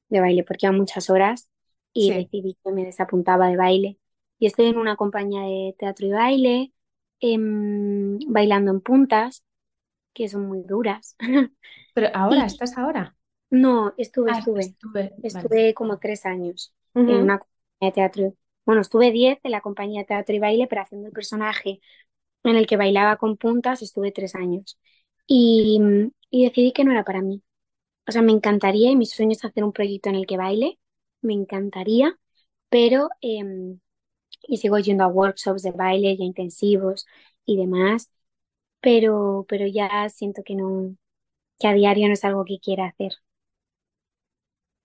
de 0.08 0.20
baile 0.20 0.44
porque 0.44 0.66
iba 0.66 0.72
muchas 0.76 1.10
horas 1.10 1.48
y 1.92 2.12
decidí 2.14 2.56
que 2.64 2.72
me 2.72 2.84
desapuntaba 2.84 3.48
de 3.48 3.56
baile. 3.56 3.98
Y 4.38 4.46
estoy 4.46 4.66
en 4.66 4.78
una 4.78 4.96
compañía 4.96 5.42
de 5.42 5.74
teatro 5.78 6.06
y 6.06 6.12
baile, 6.12 6.72
em, 7.20 8.18
bailando 8.28 8.70
en 8.72 8.80
puntas, 8.80 9.44
que 10.16 10.28
son 10.28 10.48
muy 10.48 10.62
duras. 10.62 11.14
Pero 11.94 12.08
ahora, 12.14 12.46
¿estás 12.46 12.76
ahora? 12.78 13.14
No, 13.50 13.92
estuve, 13.98 14.32
ah, 14.32 14.38
estuve. 14.38 15.14
Estuve, 15.22 15.74
como 15.74 15.98
tres 15.98 16.24
años 16.24 16.74
en 16.94 17.10
una 17.10 17.38
compañía 17.38 17.80
de 17.80 17.92
teatro. 17.92 18.34
Bueno, 18.64 18.80
estuve 18.80 19.12
diez 19.12 19.38
en 19.44 19.50
la 19.50 19.60
compañía 19.60 20.00
de 20.00 20.06
teatro 20.06 20.34
y 20.34 20.38
baile, 20.38 20.66
pero 20.66 20.82
haciendo 20.82 21.08
el 21.08 21.12
personaje 21.12 21.80
en 22.42 22.56
el 22.56 22.66
que 22.66 22.78
bailaba 22.78 23.16
con 23.16 23.36
puntas, 23.36 23.82
estuve 23.82 24.10
tres 24.10 24.34
años. 24.34 24.78
Y, 25.26 25.78
decidí 26.30 26.72
que 26.72 26.84
no 26.84 26.92
era 26.92 27.04
para 27.04 27.20
mí. 27.20 27.42
O 28.08 28.12
sea, 28.12 28.22
me 28.22 28.32
encantaría 28.32 28.90
y 28.90 28.96
mi 28.96 29.04
sueño 29.04 29.32
es 29.32 29.44
hacer 29.44 29.64
un 29.64 29.72
proyecto 29.72 30.08
en 30.08 30.16
el 30.16 30.26
que 30.26 30.38
baile, 30.38 30.78
me 31.20 31.34
encantaría, 31.34 32.18
pero 32.70 33.10
em, 33.20 33.78
y 34.48 34.56
sigo 34.56 34.78
yendo 34.78 35.04
a 35.04 35.08
workshops 35.08 35.62
de 35.62 35.72
baile 35.72 36.12
y 36.18 36.24
intensivos 36.24 37.06
y 37.44 37.56
demás, 37.56 38.10
pero, 38.80 39.44
pero 39.48 39.66
ya 39.66 40.08
siento 40.08 40.42
que 40.44 40.54
no, 40.54 40.96
que 41.60 41.68
a 41.68 41.74
diario 41.74 42.08
no 42.08 42.14
es 42.14 42.24
algo 42.24 42.44
que 42.46 42.60
quiera 42.60 42.86
hacer. 42.88 43.12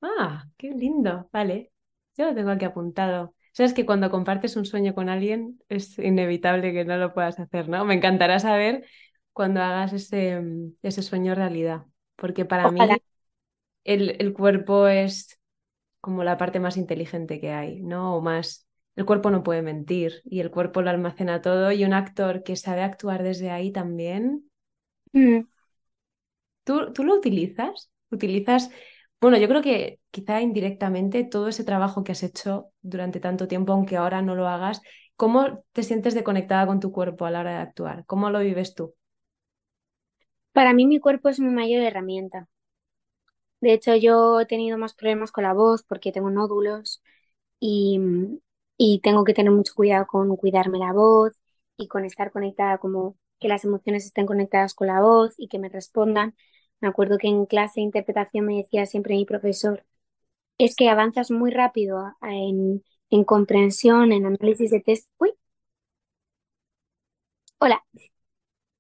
Ah, 0.02 0.46
qué 0.58 0.72
lindo. 0.72 1.30
Vale. 1.32 1.72
Yo 2.18 2.26
lo 2.26 2.36
tengo 2.36 2.52
aquí 2.52 2.66
apuntado. 2.66 3.36
Sabes 3.54 3.74
que 3.74 3.86
cuando 3.86 4.10
compartes 4.12 4.56
un 4.56 4.66
sueño 4.66 4.96
con 4.96 5.10
alguien 5.10 5.62
es 5.70 5.98
inevitable 6.00 6.74
que 6.74 6.86
no 6.86 6.98
lo 6.98 7.14
puedas 7.14 7.40
hacer, 7.40 7.70
¿no? 7.70 7.86
Me 7.86 7.94
encantará 7.96 8.40
saber 8.40 8.86
cuando 9.34 9.62
hagas 9.62 9.94
ese, 9.94 10.42
ese 10.82 11.02
sueño 11.02 11.36
realidad, 11.36 11.86
porque 12.16 12.46
para 12.46 12.70
mí 12.70 13.04
el, 13.84 14.18
el 14.22 14.34
cuerpo 14.34 14.88
es 14.88 15.40
como 16.02 16.24
la 16.24 16.38
parte 16.38 16.60
más 16.60 16.78
inteligente 16.78 17.40
que 17.42 17.52
hay, 17.54 17.82
¿no? 17.82 18.18
O 18.18 18.22
más, 18.22 18.68
el 18.96 19.06
cuerpo 19.06 19.32
no 19.32 19.44
puede 19.44 19.62
mentir 19.62 20.22
y 20.26 20.40
el 20.40 20.52
cuerpo 20.52 20.82
lo 20.82 20.90
almacena 20.90 21.42
todo 21.42 21.72
y 21.72 21.84
un 21.86 21.94
actor 21.94 22.44
que 22.44 22.56
sabe 22.56 22.82
actuar 22.82 23.24
desde 23.24 23.52
ahí 23.52 23.72
también. 23.72 24.50
Mm. 25.14 25.42
¿Tú, 26.64 26.94
¿Tú 26.94 27.04
lo 27.04 27.16
utilizas? 27.16 27.90
¿Utilizas 28.12 28.70
bueno, 29.22 29.38
yo 29.38 29.48
creo 29.48 29.62
que 29.62 30.00
quizá 30.10 30.42
indirectamente 30.42 31.24
todo 31.24 31.48
ese 31.48 31.64
trabajo 31.64 32.04
que 32.04 32.14
has 32.14 32.24
hecho 32.24 32.72
durante 32.82 33.20
tanto 33.20 33.48
tiempo, 33.48 33.72
aunque 33.72 33.96
ahora 33.96 34.24
no 34.24 34.34
lo 34.34 34.48
hagas, 34.48 34.82
¿cómo 35.16 35.64
te 35.74 35.84
sientes 35.84 36.16
desconectada 36.16 36.66
con 36.66 36.80
tu 36.80 36.92
cuerpo 36.92 37.26
a 37.26 37.32
la 37.32 37.42
hora 37.42 37.52
de 37.52 37.58
actuar? 37.58 38.04
¿Cómo 38.08 38.32
lo 38.32 38.40
vives 38.40 38.74
tú? 38.74 38.96
Para 40.54 40.74
mí 40.74 40.88
mi 40.88 41.00
cuerpo 41.00 41.30
es 41.30 41.40
mi 41.40 41.52
mayor 41.52 41.84
herramienta. 41.84 42.50
De 43.62 43.74
hecho, 43.74 43.96
yo 43.96 44.42
he 44.42 44.48
tenido 44.48 44.80
más 44.80 44.96
problemas 44.96 45.32
con 45.32 45.44
la 45.44 45.54
voz 45.54 45.84
porque 45.84 46.12
tengo 46.12 46.32
nódulos 46.32 47.04
y, 47.60 48.00
y 48.84 49.00
tengo 49.00 49.24
que 49.24 49.36
tener 49.36 49.52
mucho 49.52 49.76
cuidado 49.76 50.08
con 50.08 50.36
cuidarme 50.38 50.80
la 50.80 50.92
voz 50.92 51.40
y 51.78 51.88
con 51.88 52.04
estar 52.04 52.32
conectada 52.32 52.80
como 52.80 53.16
que 53.40 53.48
las 53.48 53.64
emociones 53.64 54.06
estén 54.06 54.26
conectadas 54.26 54.74
con 54.74 54.88
la 54.88 55.02
voz 55.02 55.36
y 55.38 55.50
que 55.50 55.60
me 55.60 55.70
respondan. 55.70 56.36
Me 56.80 56.88
acuerdo 56.88 57.20
que 57.20 57.28
en 57.28 57.46
clase 57.46 57.80
de 57.80 57.84
interpretación 57.84 58.44
me 58.48 58.58
decía 58.58 58.88
siempre 58.88 59.14
mi 59.14 59.26
profesor, 59.26 59.86
es 60.58 60.76
que 60.76 60.90
avanzas 60.90 61.30
muy 61.30 61.52
rápido 61.52 62.16
en, 62.24 62.84
comprensión, 63.26 64.12
en 64.14 64.26
análisis 64.26 64.72
de 64.72 64.80
test. 64.80 65.08
Uy. 65.20 65.32
Hola. 67.60 67.84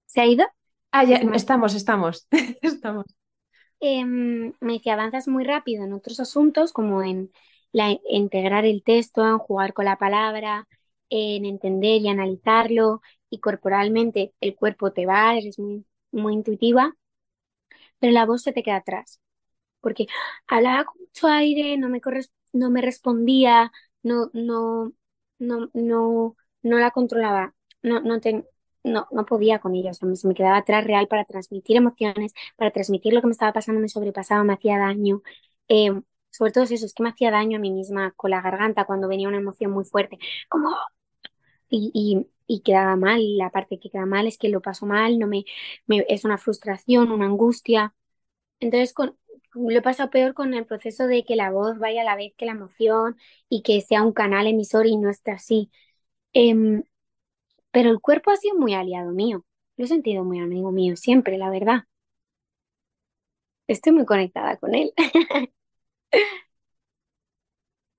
¿Se 0.07 0.19
ha 0.21 0.25
ido? 0.25 0.47
Ah, 0.91 1.03
ya, 1.03 1.17
estamos, 1.35 1.75
estamos, 1.75 2.27
estamos. 2.63 3.05
Em, 3.79 4.53
me 4.61 4.73
decía, 4.73 4.93
avanzas 4.93 5.27
muy 5.27 5.43
rápido 5.43 5.83
en 5.83 5.93
otros 5.93 6.19
asuntos, 6.19 6.73
como 6.73 7.03
en 7.03 7.31
integrar 7.73 8.65
el 8.65 8.83
texto, 8.83 9.25
en 9.27 9.37
jugar 9.39 9.73
con 9.73 9.85
la 9.85 9.97
palabra, 9.97 10.67
en 11.09 11.45
entender 11.45 12.01
y 12.01 12.09
analizarlo, 12.09 13.01
y 13.29 13.39
corporalmente 13.39 14.33
el 14.41 14.55
cuerpo 14.55 14.91
te 14.93 15.05
va, 15.05 15.35
eres 15.37 15.59
muy, 15.59 15.85
muy 16.11 16.33
intuitiva, 16.33 16.95
pero 17.99 18.13
la 18.13 18.25
voz 18.25 18.43
se 18.43 18.53
te 18.53 18.63
queda 18.63 18.77
atrás, 18.77 19.19
porque 19.81 20.07
hablaba 20.47 20.85
con 20.85 21.01
mucho 21.01 21.27
aire, 21.27 21.77
no 21.77 21.89
me, 21.89 22.01
no 22.53 22.71
me 22.71 22.81
respondía, 22.81 23.71
no, 24.03 24.29
no, 24.33 24.93
no, 25.39 25.69
no, 25.73 26.37
no 26.63 26.79
la 26.79 26.91
controlaba, 26.91 27.55
no, 27.83 28.01
no, 28.01 28.19
no, 28.83 29.07
no 29.11 29.25
podía 29.25 29.59
con 29.59 29.75
ella, 29.75 29.91
o 29.91 29.93
sea, 29.93 30.13
se 30.15 30.27
me 30.29 30.33
quedaba 30.35 30.57
atrás 30.57 30.85
real 30.85 31.07
para 31.09 31.25
transmitir 31.25 31.77
emociones, 31.77 32.33
para 32.57 32.71
transmitir 32.71 33.13
lo 33.13 33.21
que 33.21 33.27
me 33.27 33.33
estaba 33.33 33.53
pasando, 33.53 33.81
me 33.81 33.89
sobrepasaba, 33.89 34.43
me 34.43 34.53
hacía 34.53 34.77
daño. 34.79 35.21
Em, 35.67 36.03
sobre 36.31 36.51
todo 36.51 36.63
eso, 36.65 36.73
es 36.85 36.93
que 36.93 37.03
me 37.03 37.09
hacía 37.09 37.31
daño 37.31 37.57
a 37.57 37.61
mí 37.61 37.71
misma 37.71 38.13
con 38.17 38.31
la 38.31 38.41
garganta 38.41 38.85
cuando 38.85 39.07
venía 39.07 39.27
una 39.27 39.37
emoción 39.37 39.71
muy 39.71 39.85
fuerte, 39.85 40.19
como... 40.49 40.69
Y, 41.69 41.91
y, 41.93 42.27
y 42.47 42.61
quedaba 42.61 42.95
mal, 42.97 43.37
la 43.37 43.49
parte 43.49 43.79
que 43.79 43.89
queda 43.89 44.05
mal 44.05 44.27
es 44.27 44.37
que 44.37 44.49
lo 44.49 44.61
paso 44.61 44.85
mal, 44.85 45.19
no 45.19 45.27
me, 45.27 45.45
es 45.87 46.25
una 46.25 46.37
frustración, 46.37 47.11
una 47.11 47.25
angustia. 47.25 47.93
Entonces 48.59 48.93
con, 48.93 49.17
lo 49.53 49.71
he 49.77 49.81
pasado 49.81 50.09
peor 50.11 50.33
con 50.35 50.53
el 50.53 50.65
proceso 50.65 51.07
de 51.07 51.25
que 51.25 51.35
la 51.37 51.51
voz 51.51 51.79
vaya 51.79 52.01
a 52.03 52.05
la 52.05 52.15
vez 52.17 52.33
que 52.37 52.45
la 52.45 52.53
emoción 52.53 53.17
y 53.49 53.63
que 53.63 53.81
sea 53.81 54.03
un 54.03 54.13
canal 54.13 54.47
emisor 54.47 54.87
y 54.87 54.97
no 54.97 55.09
esté 55.09 55.31
así. 55.31 55.71
Em, 56.33 56.83
pero 57.71 57.91
el 57.91 58.01
cuerpo 58.01 58.31
ha 58.31 58.37
sido 58.37 58.57
muy 58.57 58.73
aliado 58.75 59.11
mío. 59.13 59.45
Lo 59.77 59.85
he 59.85 59.87
sentido 59.89 60.23
muy 60.25 60.39
amigo 60.39 60.71
mío 60.71 60.95
siempre, 60.97 61.37
la 61.37 61.49
verdad. 61.51 61.85
Estoy 63.67 63.93
muy 63.93 64.05
conectada 64.05 64.57
con 64.57 64.75
él. 64.75 64.93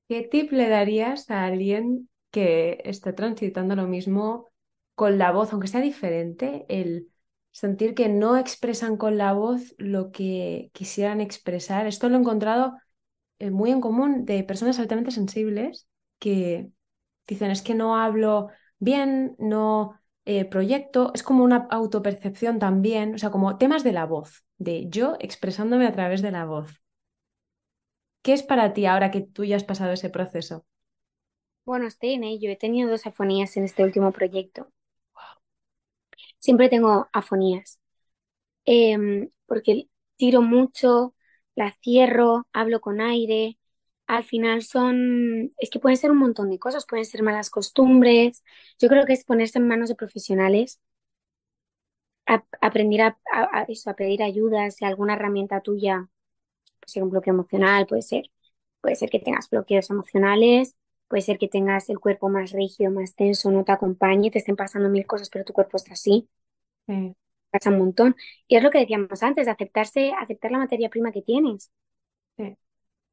¿Qué 0.09 0.23
tip 0.23 0.53
le 0.53 0.69
darías 0.69 1.31
a 1.31 1.45
alguien 1.45 2.09
que 2.31 2.81
está 2.85 3.15
transitando 3.15 3.77
lo 3.77 3.87
mismo 3.87 4.51
con 4.95 5.19
la 5.19 5.33
voz, 5.33 5.53
aunque 5.53 5.69
sea 5.69 5.81
diferente, 5.81 6.67
el 6.69 7.09
sentir 7.51 7.95
que 7.95 8.09
no 8.09 8.37
expresan 8.37 8.97
con 8.97 9.17
la 9.19 9.33
voz 9.33 9.75
lo 9.79 10.11
que 10.13 10.71
quisieran 10.75 11.21
expresar. 11.21 11.87
Esto 11.87 12.09
lo 12.09 12.17
he 12.17 12.21
encontrado 12.21 12.75
eh, 13.41 13.51
muy 13.53 13.71
en 13.73 13.83
común 13.83 14.27
de 14.27 14.45
personas 14.45 14.79
altamente 14.81 15.13
sensibles 15.13 15.89
que 16.21 16.71
dicen 17.29 17.53
es 17.53 17.63
que 17.63 17.75
no 17.75 17.97
hablo 17.99 18.49
bien, 18.81 19.37
no 19.41 20.01
eh, 20.27 20.47
proyecto, 20.47 21.13
es 21.15 21.23
como 21.25 21.45
una 21.45 21.69
autopercepción 21.71 22.59
también, 22.61 23.15
o 23.17 23.19
sea, 23.19 23.31
como 23.33 23.59
temas 23.59 23.85
de 23.85 23.93
la 23.93 24.07
voz, 24.07 24.45
de 24.59 24.89
yo 24.91 25.17
expresándome 25.21 25.87
a 25.89 25.93
través 25.93 26.23
de 26.23 26.33
la 26.33 26.47
voz. 26.47 26.82
¿Qué 28.23 28.33
es 28.33 28.43
para 28.43 28.73
ti 28.75 28.87
ahora 28.87 29.13
que 29.13 29.21
tú 29.21 29.45
ya 29.45 29.55
has 29.57 29.63
pasado 29.65 29.93
ese 29.93 30.11
proceso? 30.11 30.65
Bueno, 31.65 31.89
estoy 31.89 32.13
en 32.13 32.23
ello. 32.23 32.51
He 32.51 32.57
tenido 32.57 32.89
dos 32.89 33.05
afonías 33.05 33.57
en 33.57 33.65
este 33.65 33.83
último 33.83 34.13
proyecto. 34.13 34.69
Siempre 36.39 36.69
tengo 36.69 37.09
afonías. 37.13 37.79
Em, 38.67 39.31
porque 39.47 39.89
tiro 40.17 40.43
mucho, 40.43 41.15
la 41.57 41.73
cierro, 41.83 42.49
hablo 42.53 42.81
con 42.81 43.01
aire. 43.01 43.59
Al 44.09 44.25
final 44.25 44.63
son, 44.63 45.55
es 45.59 45.71
que 45.71 45.81
pueden 45.81 45.99
ser 45.99 46.11
un 46.13 46.19
montón 46.19 46.51
de 46.51 46.59
cosas, 46.59 46.87
pueden 46.87 47.07
ser 47.07 47.23
malas 47.23 47.51
costumbres. 47.51 48.45
Yo 48.81 48.89
creo 48.89 49.07
que 49.07 49.15
es 49.15 49.25
ponerse 49.25 49.59
en 49.61 49.69
manos 49.69 49.89
de 49.91 49.97
profesionales, 49.97 50.81
aprender 52.61 53.01
a, 53.03 53.17
eso, 53.69 53.91
a 53.91 53.95
pedir 53.97 54.23
ayuda, 54.23 54.71
si 54.71 54.85
alguna 54.85 55.15
herramienta 55.15 55.61
tuya, 55.61 56.09
pues 56.83 56.93
ser 56.93 57.05
un 57.05 57.11
bloqueo 57.11 57.35
emocional, 57.35 57.87
puede 57.89 58.03
ser, 58.03 58.31
puede 58.83 58.97
ser 58.97 59.11
que 59.11 59.21
tengas 59.21 59.51
bloqueos 59.51 59.91
emocionales, 59.91 60.77
puede 61.09 61.23
ser 61.23 61.39
que 61.39 61.49
tengas 61.49 61.91
el 61.91 62.01
cuerpo 62.01 62.31
más 62.31 62.53
rígido, 62.53 62.91
más 62.93 63.15
tenso, 63.17 63.51
no 63.53 63.65
te 63.65 63.73
acompañe, 63.73 64.31
te 64.33 64.41
estén 64.41 64.57
pasando 64.57 64.91
mil 64.91 65.07
cosas, 65.07 65.31
pero 65.31 65.45
tu 65.47 65.55
cuerpo 65.55 65.77
está 65.79 65.95
así. 65.95 66.29
Pasa 67.51 67.71
un 67.71 67.79
montón. 67.79 68.17
Y 68.49 68.57
es 68.57 68.63
lo 68.63 68.71
que 68.71 68.79
decíamos 68.81 69.23
antes, 69.23 69.49
aceptarse, 69.49 70.13
aceptar 70.13 70.51
la 70.51 70.59
materia 70.59 70.91
prima 70.91 71.13
que 71.13 71.23
tienes. 71.23 71.71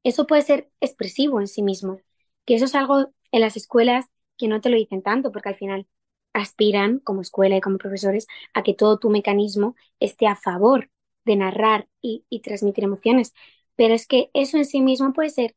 Eso 0.04 0.28
puede 0.28 0.42
ser 0.44 0.70
expresivo 0.82 1.40
en 1.42 1.48
sí 1.48 1.62
mismo. 1.64 2.00
Que 2.46 2.56
eso 2.56 2.66
es 2.66 2.76
algo 2.76 3.12
en 3.32 3.42
las 3.42 3.58
escuelas 3.58 4.06
que 4.38 4.48
no 4.48 4.62
te 4.62 4.70
lo 4.70 4.78
dicen 4.78 5.02
tanto, 5.02 5.32
porque 5.32 5.50
al 5.50 5.56
final 5.56 5.88
aspiran, 6.34 7.00
como 7.00 7.22
escuela 7.22 7.58
y 7.58 7.62
como 7.62 7.78
profesores, 7.78 8.28
a 8.54 8.64
que 8.64 8.74
todo 8.74 9.00
tu 9.00 9.10
mecanismo 9.10 9.76
esté 10.00 10.28
a 10.28 10.36
favor 10.36 10.90
de 11.26 11.36
narrar 11.36 11.88
y, 12.02 12.26
y 12.30 12.42
transmitir 12.42 12.84
emociones. 12.86 13.34
Pero 13.80 13.96
es 13.96 14.08
que 14.08 14.32
eso 14.36 14.58
en 14.58 14.66
sí 14.66 14.82
mismo 14.82 15.14
puede 15.14 15.32
ser 15.32 15.56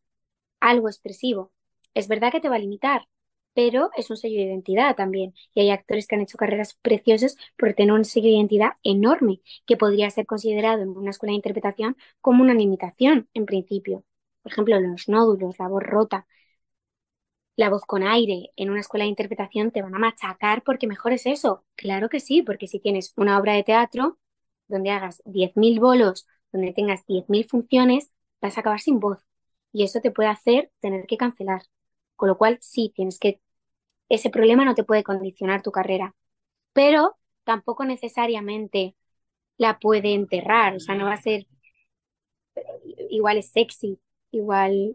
algo 0.61 0.89
expresivo. 0.89 1.53
Es 1.95 2.09
verdad 2.09 2.33
que 2.33 2.41
te 2.41 2.49
va 2.49 2.57
a 2.57 2.59
limitar, 2.61 3.09
pero 3.55 3.91
es 3.97 4.11
un 4.11 4.17
sello 4.19 4.39
de 4.39 4.47
identidad 4.47 4.97
también. 4.97 5.35
Y 5.55 5.61
hay 5.63 5.71
actores 5.71 6.07
que 6.07 6.15
han 6.17 6.23
hecho 6.23 6.39
carreras 6.39 6.75
preciosas 6.83 7.37
por 7.59 7.75
tener 7.75 7.93
un 7.95 8.05
sello 8.05 8.27
de 8.29 8.37
identidad 8.37 8.73
enorme, 8.85 9.41
que 9.67 9.77
podría 9.77 10.11
ser 10.11 10.27
considerado 10.27 10.83
en 10.83 10.91
una 10.91 11.11
escuela 11.11 11.33
de 11.33 11.37
interpretación 11.37 11.97
como 12.21 12.43
una 12.43 12.55
limitación, 12.55 13.29
en 13.35 13.47
principio. 13.47 14.05
Por 14.43 14.53
ejemplo, 14.53 14.81
los 14.81 15.09
nódulos, 15.09 15.59
la 15.59 15.69
voz 15.69 15.83
rota, 15.83 16.27
la 17.57 17.71
voz 17.71 17.83
con 17.87 18.03
aire 18.03 18.51
en 18.57 18.71
una 18.71 18.81
escuela 18.81 19.05
de 19.05 19.11
interpretación 19.11 19.71
te 19.71 19.83
van 19.83 19.95
a 19.95 19.99
machacar 19.99 20.63
porque 20.65 20.87
mejor 20.87 21.13
es 21.13 21.27
eso. 21.27 21.65
Claro 21.77 22.09
que 22.09 22.21
sí, 22.21 22.43
porque 22.43 22.67
si 22.69 22.81
tienes 22.81 23.13
una 23.17 23.39
obra 23.39 23.55
de 23.55 23.63
teatro 23.65 24.19
donde 24.69 24.91
hagas 24.91 25.23
10.000 25.25 25.81
bolos, 25.81 26.27
donde 26.53 26.73
tengas 26.73 27.07
10.000 27.07 27.47
funciones, 27.47 28.11
vas 28.41 28.57
a 28.57 28.61
acabar 28.61 28.81
sin 28.81 29.01
voz. 29.01 29.25
Y 29.73 29.85
eso 29.85 30.01
te 30.01 30.11
puede 30.11 30.29
hacer 30.29 30.71
tener 30.81 31.07
que 31.07 31.17
cancelar. 31.17 31.62
Con 32.17 32.29
lo 32.29 32.38
cual, 32.38 32.59
sí, 32.61 32.93
tienes 32.95 33.19
que... 33.19 33.41
Ese 34.09 34.31
problema 34.31 34.65
no 34.65 34.75
te 34.75 34.85
puede 34.85 35.05
condicionar 35.05 35.62
tu 35.62 35.73
carrera, 35.73 36.15
pero 36.73 37.17
tampoco 37.45 37.85
necesariamente 37.85 38.97
la 39.59 39.79
puede 39.79 40.15
enterrar. 40.15 40.77
O 40.77 40.81
sea, 40.81 40.95
no 40.97 41.07
va 41.07 41.15
a 41.15 41.23
ser... 41.23 41.47
Igual 43.11 43.38
es 43.38 43.51
sexy, 43.51 43.99
igual 44.31 44.95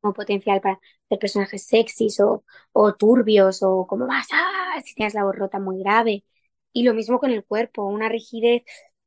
como 0.00 0.14
potencial 0.14 0.60
para 0.60 0.80
hacer 1.06 1.18
personajes 1.18 1.64
sexys 1.64 2.20
o, 2.20 2.44
o 2.72 2.94
turbios 2.94 3.62
o 3.62 3.86
como 3.86 4.06
más, 4.06 4.26
ah, 4.32 4.80
si 4.84 4.94
tienes 4.94 5.14
la 5.14 5.24
voz 5.24 5.36
rota 5.36 5.58
muy 5.60 5.78
grave. 5.80 6.24
Y 6.72 6.84
lo 6.84 6.94
mismo 6.94 7.20
con 7.20 7.30
el 7.30 7.44
cuerpo, 7.44 7.84
una 7.86 8.08
rigidez 8.08 8.64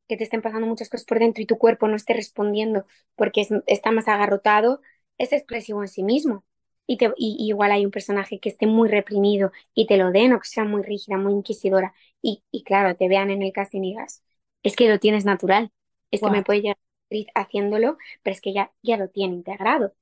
que 0.08 0.18
te 0.18 0.24
estén 0.24 0.42
pasando 0.42 0.68
muchas 0.68 0.90
cosas 0.90 1.06
por 1.06 1.20
dentro 1.20 1.42
y 1.42 1.46
tu 1.46 1.58
cuerpo 1.58 1.88
no 1.88 1.96
esté 1.96 2.14
respondiendo 2.14 2.86
porque 3.16 3.48
está 3.68 3.92
más 3.92 4.08
agarrotado, 4.08 4.82
es 5.18 5.34
expresivo 5.34 5.82
en 5.82 5.88
sí 5.88 6.04
mismo. 6.04 6.46
Y, 6.88 6.98
te, 6.98 7.12
y, 7.18 7.38
igual 7.40 7.72
hay 7.72 7.86
un 7.86 7.92
personaje 7.92 8.40
que 8.40 8.50
esté 8.50 8.68
muy 8.68 8.90
reprimido 8.90 9.52
y 9.74 9.88
te 9.88 9.98
lo 9.98 10.12
den 10.12 10.34
o 10.34 10.40
que 10.40 10.48
sea 10.48 10.66
muy 10.66 10.84
rígida, 10.84 11.18
muy 11.18 11.34
inquisidora 11.34 11.94
y, 12.22 12.44
y 12.52 12.64
claro, 12.64 12.96
te 12.96 13.08
vean 13.10 13.32
en 13.32 13.42
el 13.42 13.52
casting 13.54 13.82
y 13.84 13.90
digas, 13.92 14.24
es 14.64 14.76
que 14.76 14.88
lo 14.90 15.00
tienes 15.00 15.26
natural, 15.26 15.72
es 16.12 16.22
que 16.22 16.30
me 16.30 16.44
puede 16.44 16.62
llegar 16.62 16.78
haciéndolo, 17.34 17.98
pero 18.24 18.34
es 18.36 18.42
que 18.42 18.54
ya, 18.54 18.72
ya 18.84 18.98
lo 18.98 19.10
tiene 19.10 19.36
integrado 19.36 19.94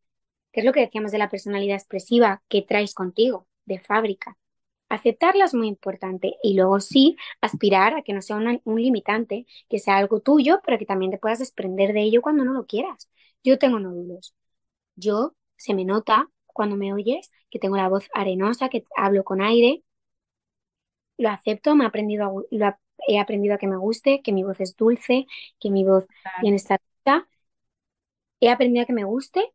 que 0.54 0.62
es 0.62 0.66
lo 0.66 0.72
que 0.72 0.82
decíamos 0.82 1.12
de 1.12 1.18
la 1.18 1.30
personalidad 1.30 1.76
expresiva 1.76 2.42
que 2.48 2.62
traes 2.62 2.94
contigo, 2.94 3.48
de 3.66 3.80
fábrica. 3.80 4.38
Aceptarla 4.94 5.46
es 5.46 5.54
muy 5.54 5.68
importante 5.68 6.36
y 6.44 6.56
luego 6.56 6.80
sí 6.80 7.18
aspirar 7.42 7.96
a 7.96 8.04
que 8.04 8.14
no 8.14 8.22
sea 8.22 8.38
un 8.38 8.82
limitante, 8.82 9.46
que 9.70 9.80
sea 9.80 9.98
algo 9.98 10.20
tuyo, 10.20 10.62
pero 10.66 10.78
que 10.78 10.86
también 10.86 11.12
te 11.12 11.18
puedas 11.18 11.40
desprender 11.40 11.94
de 11.94 12.02
ello 12.04 12.22
cuando 12.22 12.46
no 12.46 12.54
lo 12.54 12.66
quieras. 12.68 13.10
Yo 13.44 13.58
tengo 13.58 13.80
nódulos. 13.80 14.36
Yo 14.96 15.34
se 15.58 15.74
me 15.74 15.86
nota 15.86 16.30
cuando 16.48 16.76
me 16.78 16.94
oyes 16.94 17.32
que 17.50 17.60
tengo 17.60 17.78
la 17.78 17.90
voz 17.90 18.08
arenosa, 18.14 18.70
que 18.70 18.86
hablo 18.96 19.24
con 19.24 19.42
aire. 19.42 19.84
Lo 21.18 21.30
acepto, 21.30 21.76
me 21.76 21.84
he 21.86 21.88
aprendido 21.88 22.46
a, 22.62 22.80
he 23.08 23.20
aprendido 23.20 23.56
a 23.56 23.58
que 23.58 23.68
me 23.68 23.78
guste, 23.78 24.22
que 24.22 24.32
mi 24.34 24.44
voz 24.44 24.60
es 24.60 24.76
dulce, 24.76 25.26
que 25.60 25.72
mi 25.72 25.84
voz 25.84 26.06
tiene 26.42 26.58
esta 26.58 26.78
He 28.40 28.50
aprendido 28.50 28.84
a 28.84 28.86
que 28.86 28.94
me 28.94 29.06
guste 29.06 29.54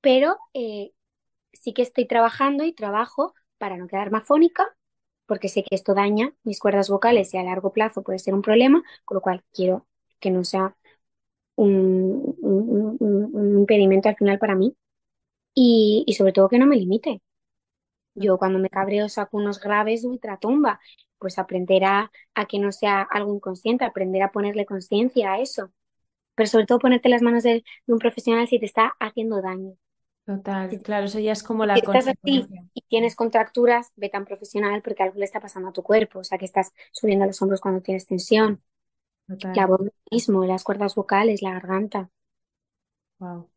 pero 0.00 0.38
eh, 0.54 0.92
sí 1.52 1.72
que 1.74 1.82
estoy 1.82 2.06
trabajando 2.06 2.64
y 2.64 2.72
trabajo 2.74 3.34
para 3.58 3.76
no 3.76 3.88
quedar 3.88 4.10
mafónica, 4.10 4.76
porque 5.30 5.48
sé 5.48 5.62
que 5.62 5.76
esto 5.76 5.94
daña 5.94 6.34
mis 6.42 6.58
cuerdas 6.58 6.90
vocales 6.90 7.32
y 7.34 7.38
a 7.38 7.44
largo 7.44 7.72
plazo 7.72 8.02
puede 8.02 8.18
ser 8.18 8.34
un 8.34 8.42
problema, 8.42 8.82
con 9.04 9.14
lo 9.14 9.20
cual 9.20 9.44
quiero 9.52 9.86
que 10.18 10.28
no 10.32 10.42
sea 10.42 10.74
un, 11.54 12.36
impedimento 13.60 14.08
al 14.08 14.16
final 14.16 14.40
para 14.40 14.56
mí 14.56 14.74
y, 15.54 16.04
sobre 16.18 16.32
todo 16.32 16.48
que 16.48 16.58
no 16.58 16.66
me 16.66 16.76
limite. 16.76 17.22
Yo 18.14 18.38
cuando 18.38 18.58
me 18.58 18.70
cabreo 18.70 19.08
saco 19.08 19.36
unos 19.36 19.60
graves 19.60 20.02
de 20.02 20.08
ultratumba, 20.08 20.80
pues 21.18 21.38
aprender 21.38 21.84
a, 21.84 22.10
que 22.48 22.58
no 22.58 22.72
sea 22.72 23.02
algo 23.02 23.32
inconsciente, 23.32 23.84
aprender 23.84 24.22
a 24.24 24.32
ponerle 24.32 24.66
conciencia 24.66 25.34
a 25.34 25.40
eso, 25.40 25.72
pero 26.34 26.48
sobre 26.48 26.66
todo 26.66 26.80
ponerte 26.80 27.08
las 27.08 27.22
manos 27.22 27.44
de 27.44 27.64
un 27.86 28.00
profesional 28.00 28.48
si 28.48 28.58
te 28.58 28.66
está 28.66 28.94
haciendo 28.98 29.40
daño. 29.42 29.76
Total, 30.30 30.80
claro, 30.82 31.06
eso 31.06 31.18
ya 31.18 31.32
es 31.32 31.42
como 31.42 31.66
la 31.66 31.74
si 31.74 31.80
estás 31.80 32.06
así 32.06 32.46
y 32.72 32.82
tienes 32.82 33.16
contracturas, 33.16 33.90
ve 33.96 34.08
tan 34.08 34.24
profesional 34.24 34.80
porque 34.80 35.02
algo 35.02 35.18
le 35.18 35.24
está 35.24 35.40
pasando 35.40 35.70
a 35.70 35.72
tu 35.72 35.82
cuerpo, 35.82 36.20
o 36.20 36.24
sea 36.24 36.38
que 36.38 36.44
estás 36.44 36.72
subiendo 36.92 37.26
los 37.26 37.42
hombros 37.42 37.60
cuando 37.60 37.80
tienes 37.80 38.06
tensión, 38.06 38.62
la 39.26 39.66
voz 39.66 39.80
mismo, 40.10 40.44
las 40.44 40.62
cuerdas 40.62 40.94
vocales, 40.94 41.42
la 41.42 41.54
garganta. 41.54 42.10
Wow. 43.18 43.50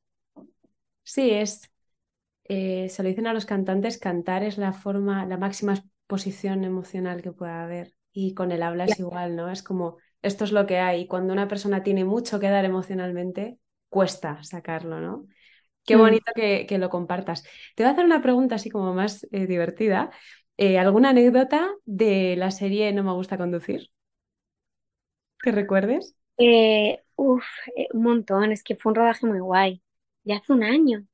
Sí, 1.03 1.29
es, 1.29 1.69
eh, 2.45 2.89
se 2.89 3.03
lo 3.03 3.09
dicen 3.09 3.27
a 3.27 3.33
los 3.33 3.45
cantantes, 3.45 3.97
cantar 3.97 4.43
es 4.43 4.57
la 4.57 4.73
forma, 4.73 5.25
la 5.25 5.37
máxima 5.37 5.73
exposición 5.75 6.63
emocional 6.63 7.21
que 7.21 7.31
pueda 7.31 7.63
haber. 7.63 7.93
Y 8.11 8.33
con 8.33 8.51
el 8.51 8.63
habla 8.63 8.85
es 8.85 8.99
igual, 8.99 9.35
¿no? 9.35 9.51
Es 9.51 9.63
como, 9.63 9.97
esto 10.21 10.43
es 10.43 10.51
lo 10.51 10.65
que 10.65 10.79
hay. 10.79 11.07
Cuando 11.07 11.33
una 11.33 11.47
persona 11.47 11.83
tiene 11.83 12.05
mucho 12.05 12.39
que 12.39 12.49
dar 12.49 12.65
emocionalmente, 12.65 13.59
cuesta 13.89 14.41
sacarlo, 14.43 14.99
¿no? 14.99 15.27
Qué 15.85 15.95
mm. 15.95 15.99
bonito 15.99 16.31
que, 16.35 16.77
lo 16.77 16.89
compartas. 16.89 17.43
Te 17.75 17.83
voy 17.83 17.89
a 17.89 17.93
hacer 17.93 18.05
una 18.05 18.21
pregunta 18.21 18.55
así 18.55 18.69
como 18.69 18.93
más 18.93 19.27
eh, 19.31 19.47
divertida. 19.47 20.11
Eh, 20.57 20.77
¿Alguna 20.77 21.09
anécdota 21.09 21.69
de 21.85 22.35
la 22.37 22.51
serie 22.51 22.93
No 22.93 23.03
me 23.03 23.13
gusta 23.13 23.37
conducir? 23.37 23.89
¿Que 25.41 25.51
recuerdes? 25.51 26.15
Eh, 26.37 27.01
uf, 27.15 27.45
un 27.93 28.03
montón. 28.03 28.51
Es 28.51 28.63
que 28.63 28.75
fue 28.75 28.91
un 28.91 28.95
rodaje 28.95 29.25
muy 29.25 29.39
guay. 29.39 29.81
Ya 30.23 30.37
hace 30.37 30.53
un 30.53 30.63
año. 30.63 31.05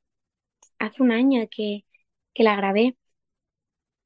Hace 0.77 1.01
un 1.01 1.11
año 1.11 1.47
que, 1.49 1.85
que 2.33 2.43
la 2.43 2.55
grabé. 2.55 2.95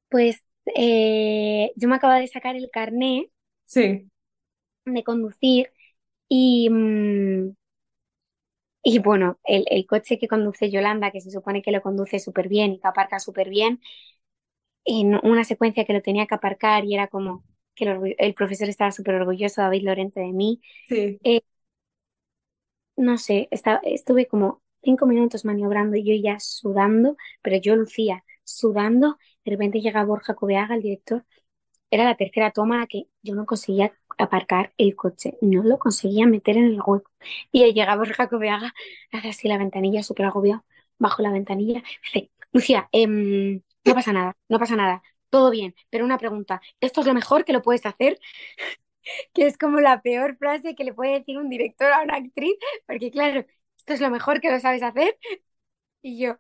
Pues 0.09 0.43
yo 0.65 1.89
me 1.89 1.95
acabo 1.95 2.13
de 2.13 2.27
sacar 2.27 2.55
el 2.55 2.69
carné 2.71 3.29
sí. 3.65 4.09
de 4.85 5.03
conducir 5.03 5.71
y, 6.29 6.69
mm, 6.69 7.55
y 8.83 8.99
bueno, 8.99 9.39
el, 9.45 9.65
el, 9.69 9.85
coche 9.85 10.19
que 10.19 10.27
conduce 10.27 10.69
Yolanda, 10.69 11.11
que 11.11 11.21
se 11.21 11.31
supone 11.31 11.61
que 11.61 11.71
lo 11.71 11.81
conduce 11.81 12.19
súper 12.19 12.49
bien 12.49 12.73
y 12.73 12.79
que 12.79 12.87
aparca 12.87 13.19
súper 13.19 13.49
bien, 13.49 13.79
en 14.85 15.15
una 15.23 15.43
secuencia 15.43 15.85
que 15.85 15.93
lo 15.93 16.01
tenía 16.01 16.27
que 16.27 16.35
aparcar 16.35 16.85
y 16.85 16.93
era 16.95 17.07
como 17.07 17.43
que 17.75 18.15
el, 18.19 18.33
profesor 18.35 18.69
estaba 18.69 18.91
súper 18.91 19.15
orgulloso, 19.15 19.61
David 19.61 19.83
Lorente, 19.83 20.19
de 20.19 20.31
mí. 20.33 20.61
Sí. 20.87 21.19
Eh, 21.23 21.41
no 22.95 23.17
sé, 23.17 23.47
estaba, 23.51 23.79
estuve 23.83 24.27
como 24.27 24.61
cinco 24.83 25.05
minutos 25.05 25.45
maniobrando 25.45 25.95
y 25.97 26.03
yo 26.03 26.13
ya 26.21 26.39
sudando, 26.39 27.17
pero 27.41 27.57
yo 27.57 27.75
lucía 27.75 28.23
sudando. 28.43 29.17
De 29.45 29.51
repente 29.51 29.81
llega 29.81 30.03
Borja 30.05 30.35
Cobeaga, 30.35 30.75
el 30.75 30.81
director. 30.83 31.25
Era 31.89 32.05
la 32.05 32.17
tercera 32.17 32.51
toma 32.51 32.87
que 32.87 33.07
yo 33.21 33.35
no 33.35 33.45
conseguía 33.45 33.93
aparcar 34.17 34.73
el 34.77 34.95
coche, 34.95 35.37
no 35.41 35.63
lo 35.63 35.79
conseguía 35.79 36.25
meter 36.27 36.57
en 36.57 36.65
el 36.65 36.81
hueco. 36.81 37.11
Y 37.51 37.63
llegaba 37.73 37.95
Borja 37.97 38.27
Cobeaga, 38.29 38.73
hace 39.11 39.29
así 39.29 39.47
la 39.47 39.57
ventanilla, 39.57 40.03
súper 40.03 40.25
agobiado, 40.27 40.65
bajo 40.97 41.21
la 41.21 41.31
ventanilla, 41.31 41.83
dice, 42.03 42.31
Lucía, 42.51 42.89
em, 42.91 43.61
no 43.85 43.93
pasa 43.95 44.13
nada, 44.13 44.33
no 44.49 44.59
pasa 44.59 44.75
nada, 44.75 45.01
todo 45.29 45.49
bien, 45.51 45.75
pero 45.89 46.05
una 46.05 46.17
pregunta, 46.17 46.61
¿esto 46.79 47.01
es 47.01 47.07
lo 47.07 47.13
mejor 47.13 47.45
que 47.45 47.53
lo 47.53 47.61
puedes 47.61 47.85
hacer? 47.85 48.19
que 49.33 49.47
es 49.47 49.57
como 49.57 49.79
la 49.81 50.01
peor 50.01 50.37
frase 50.37 50.75
que 50.75 50.83
le 50.83 50.93
puede 50.93 51.19
decir 51.19 51.37
un 51.37 51.49
director 51.49 51.91
a 51.91 52.01
una 52.03 52.15
actriz, 52.17 52.55
porque 52.87 53.11
claro, 53.11 53.45
esto 53.77 53.93
es 53.93 54.01
lo 54.01 54.09
mejor 54.09 54.41
que 54.41 54.51
lo 54.51 54.59
sabes 54.59 54.83
hacer. 54.83 55.17
Y 56.01 56.19
yo, 56.19 56.37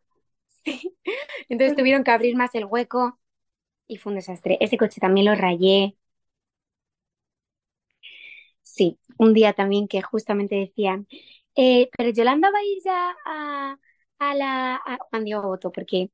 Entonces 1.49 1.75
tuvieron 1.77 2.03
que 2.03 2.11
abrir 2.11 2.35
más 2.35 2.53
el 2.55 2.65
hueco 2.65 3.19
y 3.87 3.97
fue 3.97 4.11
un 4.11 4.17
desastre. 4.17 4.57
Ese 4.61 4.77
coche 4.77 5.01
también 5.01 5.27
lo 5.27 5.35
rayé. 5.35 5.97
Sí, 8.75 8.99
un 9.19 9.33
día 9.33 9.53
también 9.53 9.87
que 9.87 10.01
justamente 10.01 10.55
decían, 10.55 11.07
eh, 11.55 11.89
pero 11.95 12.09
Yolanda 12.09 12.49
va 12.51 12.57
a 12.59 12.63
ir 12.63 12.79
ya 12.83 13.15
a, 13.25 13.77
a 14.19 14.35
la 14.35 14.75
a 14.77 14.97
Juan 15.11 15.23
Diego 15.25 15.59
porque 15.73 16.09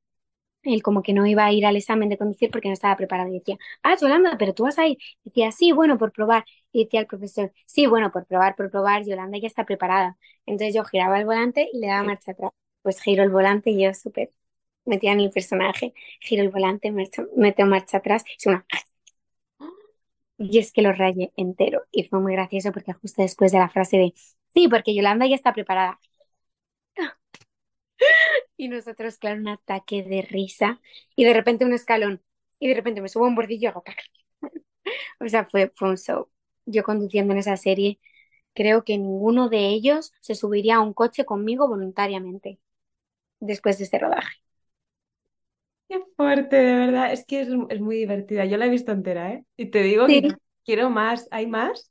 él 0.64 0.82
como 0.82 1.02
que 1.02 1.14
no 1.14 1.26
iba 1.26 1.44
a 1.46 1.52
ir 1.52 1.66
al 1.66 1.76
examen 1.76 2.08
de 2.10 2.18
conducir 2.18 2.50
porque 2.50 2.68
no 2.68 2.74
estaba 2.74 2.96
preparado. 2.96 3.30
Y 3.30 3.38
decía, 3.40 3.58
ah, 3.82 3.96
Yolanda, 4.00 4.36
pero 4.38 4.54
tú 4.54 4.64
vas 4.64 4.78
a 4.78 4.86
ir. 4.88 4.98
decía, 5.24 5.52
sí, 5.52 5.72
bueno, 5.72 5.98
por 5.98 6.12
probar. 6.12 6.44
Y 6.72 6.84
decía 6.84 7.00
el 7.00 7.06
profesor, 7.08 7.52
sí, 7.66 7.86
bueno, 7.86 8.12
por 8.12 8.26
probar, 8.26 8.56
por 8.56 8.70
probar, 8.70 9.04
Yolanda 9.06 9.38
ya 9.38 9.48
está 9.48 9.64
preparada. 9.66 10.18
Entonces 10.46 10.74
yo 10.74 10.84
giraba 10.84 11.18
el 11.20 11.26
volante 11.26 11.68
y 11.72 11.78
le 11.80 11.88
daba 11.88 12.04
marcha 12.04 12.32
atrás. 12.32 12.52
Pues 12.82 13.00
giro 13.02 13.22
el 13.24 13.30
volante 13.30 13.70
y 13.70 13.82
yo 13.84 13.94
súper 13.94 14.32
metía 14.86 15.12
en 15.12 15.20
el 15.20 15.30
personaje, 15.30 15.94
giro 16.20 16.42
el 16.42 16.50
volante, 16.50 16.92
meto 16.92 17.66
marcha 17.66 17.98
atrás 17.98 18.24
y 18.44 18.48
una... 18.50 18.66
Y 20.40 20.58
es 20.58 20.72
que 20.72 20.82
lo 20.82 20.92
rayé 20.92 21.32
entero. 21.36 21.84
Y 21.92 22.04
fue 22.08 22.18
muy 22.20 22.32
gracioso 22.32 22.72
porque 22.72 22.92
justo 22.94 23.22
después 23.22 23.52
de 23.52 23.58
la 23.58 23.68
frase 23.70 23.96
de, 23.98 24.14
sí, 24.54 24.66
porque 24.68 24.94
Yolanda 24.94 25.26
ya 25.26 25.36
está 25.36 25.52
preparada. 25.52 26.00
Y 28.56 28.68
nosotros, 28.68 29.18
claro, 29.18 29.40
un 29.40 29.48
ataque 29.48 30.02
de 30.02 30.22
risa 30.22 30.80
y 31.16 31.24
de 31.24 31.34
repente 31.34 31.64
un 31.64 31.72
escalón 31.72 32.22
y 32.58 32.68
de 32.68 32.74
repente 32.74 33.00
me 33.00 33.08
subo 33.08 33.24
a 33.24 33.28
un 33.28 33.34
bordillo 33.34 33.62
y 33.64 33.66
hago... 33.66 33.82
O 35.20 35.28
sea, 35.28 35.46
fue, 35.50 35.72
fue 35.76 35.90
un 35.90 35.96
show. 35.96 36.28
Yo 36.66 36.82
conduciendo 36.84 37.32
en 37.32 37.38
esa 37.40 37.56
serie, 37.56 38.00
creo 38.54 38.84
que 38.84 38.98
ninguno 38.98 39.48
de 39.48 39.68
ellos 39.68 40.12
se 40.20 40.34
subiría 40.34 40.76
a 40.76 40.80
un 40.80 40.94
coche 40.94 41.24
conmigo 41.24 41.68
voluntariamente 41.68 42.60
después 43.40 43.78
de 43.78 43.84
este 43.86 43.98
rodaje. 44.00 44.38
Qué 45.90 46.00
fuerte, 46.16 46.54
de 46.54 46.76
verdad. 46.76 47.12
Es 47.12 47.24
que 47.26 47.40
es, 47.40 47.48
muy 47.80 47.96
divertida. 47.96 48.44
Yo 48.44 48.56
la 48.56 48.66
he 48.66 48.70
visto 48.70 48.92
entera, 48.92 49.32
¿eh? 49.32 49.44
Y 49.56 49.66
te 49.72 49.82
digo 49.82 50.06
que 50.06 50.36
quiero 50.64 50.88
más. 50.88 51.26
¿Hay 51.32 51.48
más? 51.48 51.90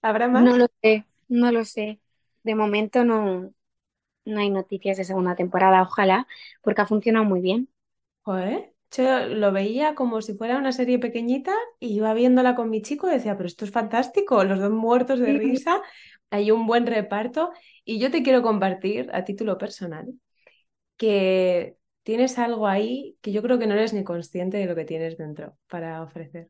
¿Habrá 0.00 0.28
más? 0.28 0.44
No 0.44 0.56
lo 0.56 0.66
sé, 0.80 1.04
no 1.28 1.52
lo 1.52 1.66
sé. 1.66 2.00
De 2.42 2.54
momento 2.54 3.04
no, 3.04 3.52
no 4.24 4.40
hay 4.40 4.48
noticias 4.48 4.96
de 4.96 5.04
segunda 5.04 5.36
temporada, 5.36 5.82
ojalá, 5.82 6.26
porque 6.62 6.80
ha 6.80 6.86
funcionado 6.86 7.26
muy 7.26 7.42
bien. 7.42 7.68
Joder, 8.22 8.72
yo 8.90 9.26
lo 9.26 9.52
veía 9.52 9.94
como 9.94 10.22
si 10.22 10.32
fuera 10.32 10.56
una 10.56 10.72
serie 10.72 10.98
pequeñita 10.98 11.52
y 11.78 11.96
iba 11.96 12.14
viéndola 12.14 12.54
con 12.54 12.70
mi 12.70 12.80
chico 12.80 13.10
y 13.10 13.12
decía, 13.12 13.36
pero 13.36 13.46
esto 13.46 13.66
es 13.66 13.70
fantástico, 13.70 14.42
los 14.44 14.58
dos 14.58 14.70
muertos 14.70 15.20
de 15.20 15.34
risa, 15.34 15.82
hay 16.30 16.50
un 16.50 16.66
buen 16.66 16.86
reparto 16.86 17.52
y 17.84 17.98
yo 17.98 18.10
te 18.10 18.22
quiero 18.22 18.40
compartir 18.40 19.10
a 19.12 19.22
título 19.22 19.58
personal 19.58 20.14
que 20.96 21.76
tienes 22.04 22.38
algo 22.38 22.68
ahí 22.68 23.16
que 23.20 23.32
yo 23.32 23.42
creo 23.42 23.58
que 23.58 23.66
no 23.66 23.74
eres 23.74 23.92
ni 23.92 24.04
consciente 24.04 24.58
de 24.58 24.66
lo 24.66 24.76
que 24.76 24.84
tienes 24.84 25.18
dentro 25.18 25.56
para 25.68 26.02
ofrecer. 26.02 26.48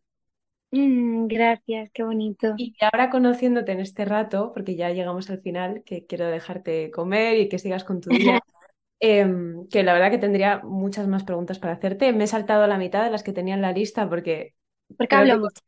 Mm, 0.71 1.29
gracias, 1.29 1.91
qué 1.95 2.03
bonito. 2.03 2.55
Y 2.59 2.75
ahora 2.81 3.09
conociéndote 3.09 3.73
en 3.73 3.81
este 3.81 4.05
rato, 4.05 4.51
porque 4.53 4.75
ya 4.75 4.91
llegamos 4.91 5.31
al 5.31 5.41
final, 5.41 5.83
que 5.85 6.05
quiero 6.05 6.27
dejarte 6.27 6.91
comer 6.91 7.39
y 7.39 7.49
que 7.49 7.59
sigas 7.61 7.85
con 7.85 8.01
tu 8.01 8.11
día, 8.11 8.41
em, 9.01 9.69
que 9.69 9.85
la 9.85 9.95
verdad 9.95 10.11
que 10.11 10.19
tendría 10.19 10.59
muchas 10.65 11.07
más 11.07 11.23
preguntas 11.23 11.59
para 11.61 11.75
hacerte. 11.75 12.13
Me 12.13 12.25
he 12.25 12.27
saltado 12.27 12.67
la 12.67 12.77
mitad 12.77 13.05
de 13.05 13.11
las 13.11 13.23
que 13.23 13.33
tenía 13.33 13.55
en 13.55 13.63
la 13.63 13.73
lista 13.73 14.09
porque... 14.09 14.55
Porque 14.97 15.17
hablo 15.17 15.39
mucho. 15.39 15.63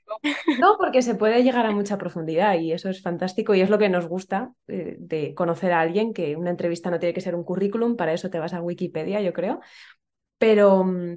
No, 0.59 0.77
porque 0.79 1.03
se 1.03 1.15
puede 1.15 1.43
llegar 1.43 1.67
a 1.67 1.73
mucha 1.73 1.99
profundidad 1.99 2.59
y 2.59 2.73
eso 2.73 2.89
es 2.89 3.03
fantástico 3.03 3.55
y 3.55 3.61
es 3.61 3.71
lo 3.71 3.79
que 3.79 3.89
nos 3.89 4.07
gusta 4.07 4.53
eh, 4.69 4.97
de 4.99 5.35
conocer 5.35 5.73
a 5.73 5.81
alguien, 5.81 6.13
que 6.15 6.37
una 6.37 6.51
entrevista 6.51 6.91
no 6.91 6.99
tiene 6.99 7.15
que 7.15 7.21
ser 7.21 7.35
un 7.35 7.45
currículum, 7.45 7.97
para 7.97 8.13
eso 8.13 8.31
te 8.31 8.39
vas 8.39 8.55
a 8.55 8.63
Wikipedia, 8.63 9.21
yo 9.21 9.33
creo. 9.33 9.61
Pero 10.39 10.85
mm, 10.85 11.17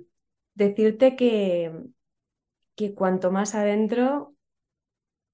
decirte 0.55 1.15
que, 1.15 1.71
que 2.75 2.93
cuanto 2.95 3.31
más 3.31 3.55
adentro, 3.55 4.33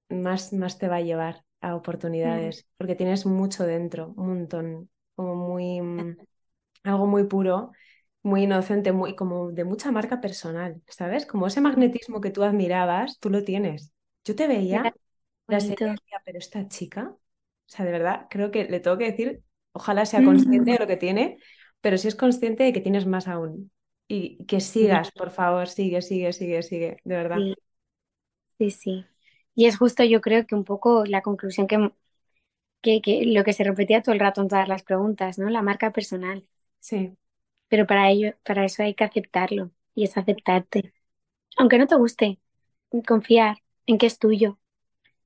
más, 0.09 0.53
más 0.53 0.77
te 0.77 0.87
va 0.87 0.97
a 0.97 1.01
llevar 1.01 1.43
a 1.61 1.75
oportunidades, 1.75 2.67
porque 2.77 2.95
tienes 2.95 3.25
mucho 3.25 3.63
dentro, 3.65 4.13
un 4.17 4.27
montón, 4.27 4.89
como 5.15 5.35
muy, 5.35 5.81
mm, 5.81 6.17
algo 6.83 7.07
muy 7.07 7.25
puro, 7.25 7.71
muy 8.25 8.43
inocente, 8.43 8.91
muy, 8.91 9.15
como 9.15 9.51
de 9.51 9.63
mucha 9.63 9.91
marca 9.91 10.19
personal, 10.19 10.81
¿sabes? 10.87 11.27
Como 11.27 11.45
ese 11.45 11.61
magnetismo 11.61 12.21
que 12.21 12.31
tú 12.31 12.43
admirabas, 12.43 13.19
tú 13.19 13.29
lo 13.29 13.43
tienes. 13.43 13.93
Yo 14.23 14.35
te 14.35 14.47
veía, 14.47 14.95
la 15.47 15.59
serie, 15.59 15.93
pero 16.25 16.39
esta 16.39 16.67
chica, 16.67 17.09
o 17.11 17.19
sea, 17.67 17.85
de 17.85 17.91
verdad, 17.91 18.25
creo 18.31 18.49
que 18.49 18.65
le 18.65 18.79
tengo 18.79 18.97
que 18.97 19.11
decir, 19.11 19.43
ojalá 19.73 20.07
sea 20.07 20.23
consciente 20.23 20.71
de 20.71 20.79
lo 20.79 20.87
que 20.87 20.97
tiene, 20.97 21.37
pero 21.81 21.99
si 21.99 22.07
es 22.07 22.15
consciente 22.15 22.63
de 22.63 22.73
que 22.73 22.81
tienes 22.81 23.05
más 23.05 23.27
aún, 23.27 23.71
y 24.07 24.43
que 24.45 24.59
sigas, 24.59 25.11
por 25.11 25.29
favor, 25.29 25.67
sigue, 25.67 26.01
sigue, 26.01 26.33
sigue, 26.33 26.63
sigue, 26.63 26.97
de 27.03 27.15
verdad. 27.15 27.39
Sí, 28.57 28.71
sí. 28.71 29.05
Y 29.53 29.67
es 29.67 29.77
justo 29.77 30.03
yo 30.03 30.19
creo 30.19 30.47
que 30.47 30.55
un 30.55 30.63
poco 30.63 31.05
la 31.05 31.21
conclusión 31.21 31.67
que, 31.67 31.91
que, 32.81 33.01
que, 33.01 33.25
lo 33.25 33.43
que 33.43 33.53
se 33.53 33.63
repetía 33.63 34.01
todo 34.01 34.13
el 34.13 34.19
rato 34.19 34.41
en 34.41 34.47
todas 34.47 34.67
las 34.67 34.83
preguntas, 34.83 35.37
¿no? 35.37 35.49
La 35.49 35.61
marca 35.61 35.91
personal. 35.91 36.47
Sí. 36.79 37.15
Pero 37.69 37.87
para 37.87 38.09
ello, 38.11 38.35
para 38.43 38.65
eso 38.65 38.83
hay 38.83 38.95
que 38.95 39.03
aceptarlo 39.03 39.71
y 39.95 40.03
es 40.05 40.17
aceptarte. 40.17 40.93
Aunque 41.57 41.77
no 41.79 41.87
te 41.87 41.95
guste, 41.97 42.39
confiar 43.07 43.59
en 43.87 43.97
que 43.99 44.07
es 44.07 44.19
tuyo 44.19 44.59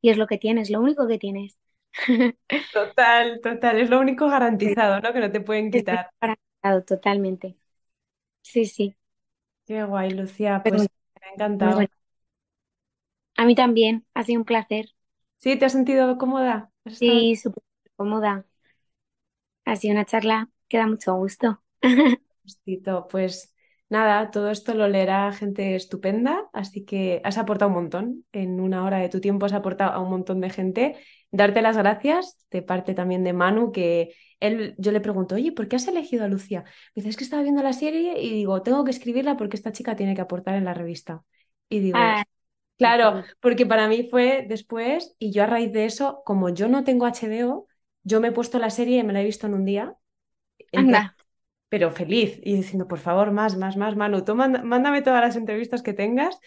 y 0.02 0.10
es 0.12 0.17
lo 0.17 0.28
que 0.28 0.38
tienes, 0.39 0.69
lo 0.71 0.82
único 0.82 1.08
que 1.08 1.19
tienes. 1.19 1.58
Total, 2.71 3.39
total, 3.41 3.80
es 3.80 3.89
lo 3.89 3.99
único 3.99 4.28
garantizado, 4.30 4.99
¿no? 5.02 5.12
Que 5.13 5.19
no 5.19 5.32
te 5.32 5.41
pueden 5.41 5.71
quitar. 5.71 6.12
Garantizado, 6.21 6.84
totalmente. 6.86 7.58
Sí, 8.43 8.65
sí. 8.65 8.95
Qué 9.65 9.84
guay, 9.86 10.12
Lucía. 10.12 10.65
Pues 10.67 10.84
me 11.21 11.28
ha 11.28 11.34
encantado. 11.34 11.88
A 13.38 13.45
mí 13.45 13.56
también, 13.56 14.06
ha 14.13 14.23
sido 14.23 14.39
un 14.41 14.45
placer. 14.45 14.93
¿Sí? 15.38 15.58
¿Te 15.58 15.65
has 15.65 15.71
sentido 15.73 16.17
cómoda? 16.17 16.71
Sí, 16.88 17.36
súper 17.36 17.63
cómoda. 17.95 18.45
Ha 19.65 19.75
sido 19.78 19.93
una 19.93 20.04
charla 20.06 20.49
que 20.67 20.78
da 20.78 20.86
mucho 20.88 21.13
gusto. 21.15 21.63
Pues 23.10 23.54
nada, 23.90 24.32
todo 24.32 24.50
esto 24.50 24.74
lo 24.74 24.88
leerá 24.88 25.32
gente 25.34 25.76
estupenda, 25.76 26.50
así 26.54 26.86
que 26.86 27.22
has 27.24 27.38
aportado 27.38 27.70
un 27.70 27.76
montón. 27.76 28.26
En 28.32 28.60
una 28.60 28.84
hora 28.84 28.98
de 28.98 29.10
tu 29.10 29.20
tiempo 29.22 29.46
has 29.46 29.54
aportado 29.54 29.92
a 29.94 30.00
un 30.00 30.10
montón 30.10 30.42
de 30.42 30.50
gente. 30.50 30.98
Darte 31.32 31.62
las 31.62 31.78
gracias 31.78 32.46
de 32.52 32.62
parte 32.62 32.94
también 32.94 33.24
de 33.24 33.34
Manu, 33.34 33.72
que 33.72 34.14
él, 34.40 34.76
yo 34.78 34.92
le 34.92 35.02
pregunto, 35.02 35.36
oye, 35.36 35.52
¿por 35.52 35.68
qué 35.68 35.76
has 35.76 35.88
elegido 35.88 36.24
a 36.26 36.28
Lucía? 36.28 36.64
Me 36.96 37.02
dice, 37.02 37.10
es 37.10 37.18
que 37.18 37.24
estaba 37.24 37.44
viendo 37.44 37.62
la 37.64 37.74
serie 37.74 38.22
y 38.22 38.30
digo, 38.32 38.62
tengo 38.64 38.84
que 38.84 38.92
escribirla 38.92 39.38
porque 39.38 39.58
esta 39.58 39.72
chica 39.72 39.96
tiene 39.96 40.16
que 40.16 40.22
aportar 40.22 40.56
en 40.56 40.66
la 40.66 40.74
revista. 40.74 41.24
Y 41.70 41.80
digo, 41.80 41.98
ah, 42.00 42.24
claro, 42.78 43.24
porque 43.40 43.66
para 43.66 43.88
mí 43.88 44.08
fue 44.10 44.46
después 44.48 45.16
y 45.20 45.32
yo 45.32 45.44
a 45.44 45.48
raíz 45.48 45.72
de 45.74 45.86
eso, 45.86 46.22
como 46.26 46.50
yo 46.50 46.68
no 46.68 46.84
tengo 46.84 47.06
HBO, 47.06 47.68
yo 48.04 48.22
me 48.22 48.30
he 48.30 48.32
puesto 48.32 48.60
la 48.60 48.70
serie 48.70 49.00
y 49.00 49.04
me 49.04 49.14
la 49.14 49.22
he 49.22 49.26
visto 49.26 49.48
en 49.48 49.54
un 49.54 49.66
día. 49.66 49.96
Anda. 50.76 51.16
Pero 51.69 51.91
feliz 51.91 52.39
y 52.43 52.55
diciendo, 52.55 52.88
por 52.88 52.99
favor, 52.99 53.32
más, 53.32 53.55
más, 53.55 53.77
más, 53.77 53.95
Manu, 53.95 54.23
tú 54.23 54.36
mándame 54.36 55.01
todas 55.01 55.21
las 55.21 55.36
entrevistas 55.36 55.84
que 55.84 55.93
tengas 55.93 56.39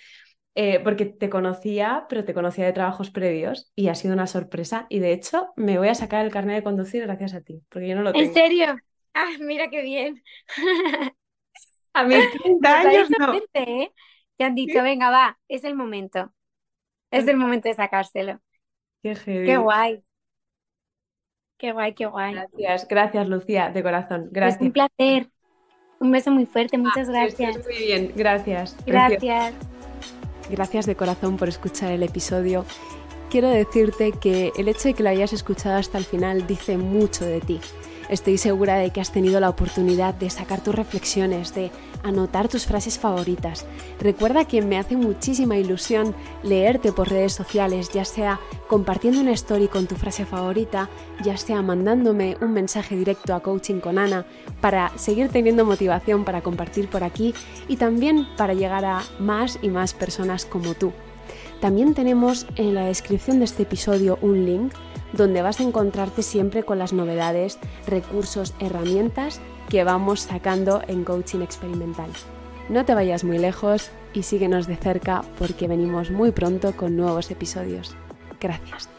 eh, 0.54 0.80
porque 0.85 1.06
te 1.06 1.30
conocía, 1.30 2.06
pero 2.08 2.24
te 2.24 2.35
conocía 2.35 2.66
de 2.66 2.72
trabajos 2.72 3.11
previos 3.11 3.72
y 3.74 3.88
ha 3.88 3.94
sido 3.94 4.12
una 4.14 4.26
sorpresa. 4.26 4.87
Y 4.90 4.98
de 4.98 5.12
hecho, 5.12 5.52
me 5.56 5.78
voy 5.78 5.88
a 5.88 5.94
sacar 5.94 6.24
el 6.24 6.32
carnet 6.32 6.56
de 6.56 6.62
conducir 6.62 7.02
gracias 7.02 7.35
a 7.35 7.40
ti, 7.40 7.62
porque 7.70 7.88
yo 7.88 7.96
no 7.96 8.02
lo 8.02 8.12
tengo. 8.12 8.26
¿En 8.26 8.35
serio? 8.35 8.76
Ah, 9.14 9.30
mira 9.40 9.68
qué 9.70 9.82
bien. 9.82 10.22
a 11.94 12.04
mis 12.04 12.30
30 12.42 12.80
años 12.80 13.08
no. 13.18 13.35
¿eh? 13.54 13.92
Te 14.37 14.44
han 14.44 14.54
dicho, 14.54 14.82
venga, 14.82 15.11
va, 15.11 15.38
es 15.48 15.64
el 15.64 15.74
momento. 15.74 16.32
Es 17.11 17.26
el 17.28 17.37
momento 17.37 17.68
de 17.68 17.74
sacárselo. 17.74 18.40
Qué 19.02 19.14
Qué 19.24 19.56
guay. 19.56 20.02
Qué 21.62 21.70
guay, 21.70 21.94
qué 21.94 22.07
guay. 22.07 22.35
Gracias, 22.35 22.88
gracias, 22.88 23.29
Lucía, 23.29 23.70
de 23.70 23.85
corazón. 23.85 24.31
Gracias. 24.33 24.61
Es 24.61 24.66
un 24.66 24.72
placer. 24.72 25.31
Un 26.00 26.10
beso 26.10 26.33
muy 26.33 26.44
fuerte, 26.44 26.77
muchas 26.77 27.08
ah, 27.08 27.13
gracias. 27.13 27.65
muy 27.65 27.79
bien, 27.79 28.13
gracias. 28.17 28.77
Gracias. 28.85 29.54
Gracias 30.50 30.87
de 30.87 30.96
corazón 30.96 31.37
por 31.37 31.48
escuchar 31.48 31.92
el 31.92 32.02
episodio. 32.02 32.65
Quiero 33.31 33.48
decirte 33.48 34.10
que 34.10 34.50
el 34.58 34.67
hecho 34.67 34.88
de 34.88 34.94
que 34.94 35.04
lo 35.04 35.10
hayas 35.10 35.33
escuchado 35.33 35.77
hasta 35.77 35.98
el 35.98 36.04
final 36.04 36.48
dice 36.48 36.77
mucho 36.79 37.25
de 37.25 37.40
ti. 37.40 37.60
Estoy 38.08 38.38
segura 38.38 38.75
de 38.79 38.90
que 38.90 39.00
has 39.00 39.13
tenido 39.13 39.38
la 39.38 39.48
oportunidad 39.48 40.15
de 40.15 40.31
sacar 40.31 40.65
tus 40.65 40.75
reflexiones, 40.75 41.54
de 41.54 41.71
anotar 42.03 42.48
tus 42.48 42.67
frases 42.67 42.98
favoritas. 42.98 43.67
Recuerda 44.00 44.44
que 44.44 44.63
me 44.63 44.79
hace 44.79 44.96
muchísima 44.96 45.57
ilusión 45.57 46.15
leerte 46.42 46.92
por 46.92 47.11
redes 47.11 47.33
sociales, 47.33 47.90
ya 47.92 48.05
sea 48.05 48.40
compartiendo 48.69 49.21
una 49.21 49.33
story 49.33 49.69
con 49.69 49.87
tu 49.87 49.94
frase 49.96 50.25
favorita, 50.25 50.88
ya 51.23 51.37
sea 51.37 51.63
mandándome 51.63 52.37
un 52.40 52.53
mensaje 52.53 52.96
directo 52.96 53.35
a 53.35 53.40
Coaching 53.40 53.81
con 53.81 53.98
Ana 53.98 54.27
para 54.61 54.96
seguir 54.96 55.29
teniendo 55.29 55.65
motivación 55.65 56.25
para 56.25 56.42
compartir 56.42 56.88
por 56.88 57.05
aquí 57.05 57.35
y 57.69 57.77
también 57.77 58.27
para 58.37 58.55
llegar 58.55 58.85
a 58.85 59.03
más 59.19 59.59
y 59.63 59.69
más 59.69 59.94
personas 59.94 60.44
como 60.44 60.75
tú. 60.75 60.92
También 61.61 61.94
tenemos 61.94 62.46
en 62.57 62.75
la 62.75 62.87
descripción 62.87 63.38
de 63.38 63.44
este 63.44 63.63
episodio 63.63 64.19
un 64.21 64.44
link 64.44 64.73
donde 65.13 65.42
vas 65.42 65.61
a 65.61 65.63
encontrarte 65.63 66.23
siempre 66.23 66.65
con 66.65 66.79
las 66.79 66.92
novedades, 66.92 67.59
recursos, 67.87 68.55
herramientas 68.59 69.40
que 69.73 69.85
vamos 69.85 70.20
sacando 70.20 70.83
en 70.87 71.02
coaching 71.02 71.40
experimental. 71.40 72.10
No 72.68 72.85
te 72.85 72.94
vayas 72.94 73.25
muy 73.25 73.38
lejos 73.38 73.90
y 74.12 74.25
síguenos 74.25 74.66
de 74.66 74.77
cerca 74.77 75.23
porque 75.38 75.66
venimos 75.66 76.10
muy 76.10 76.31
pronto 76.31 76.77
con 76.77 76.94
nuevos 76.94 77.31
episodios. 77.31 77.96
Gracias. 78.38 78.90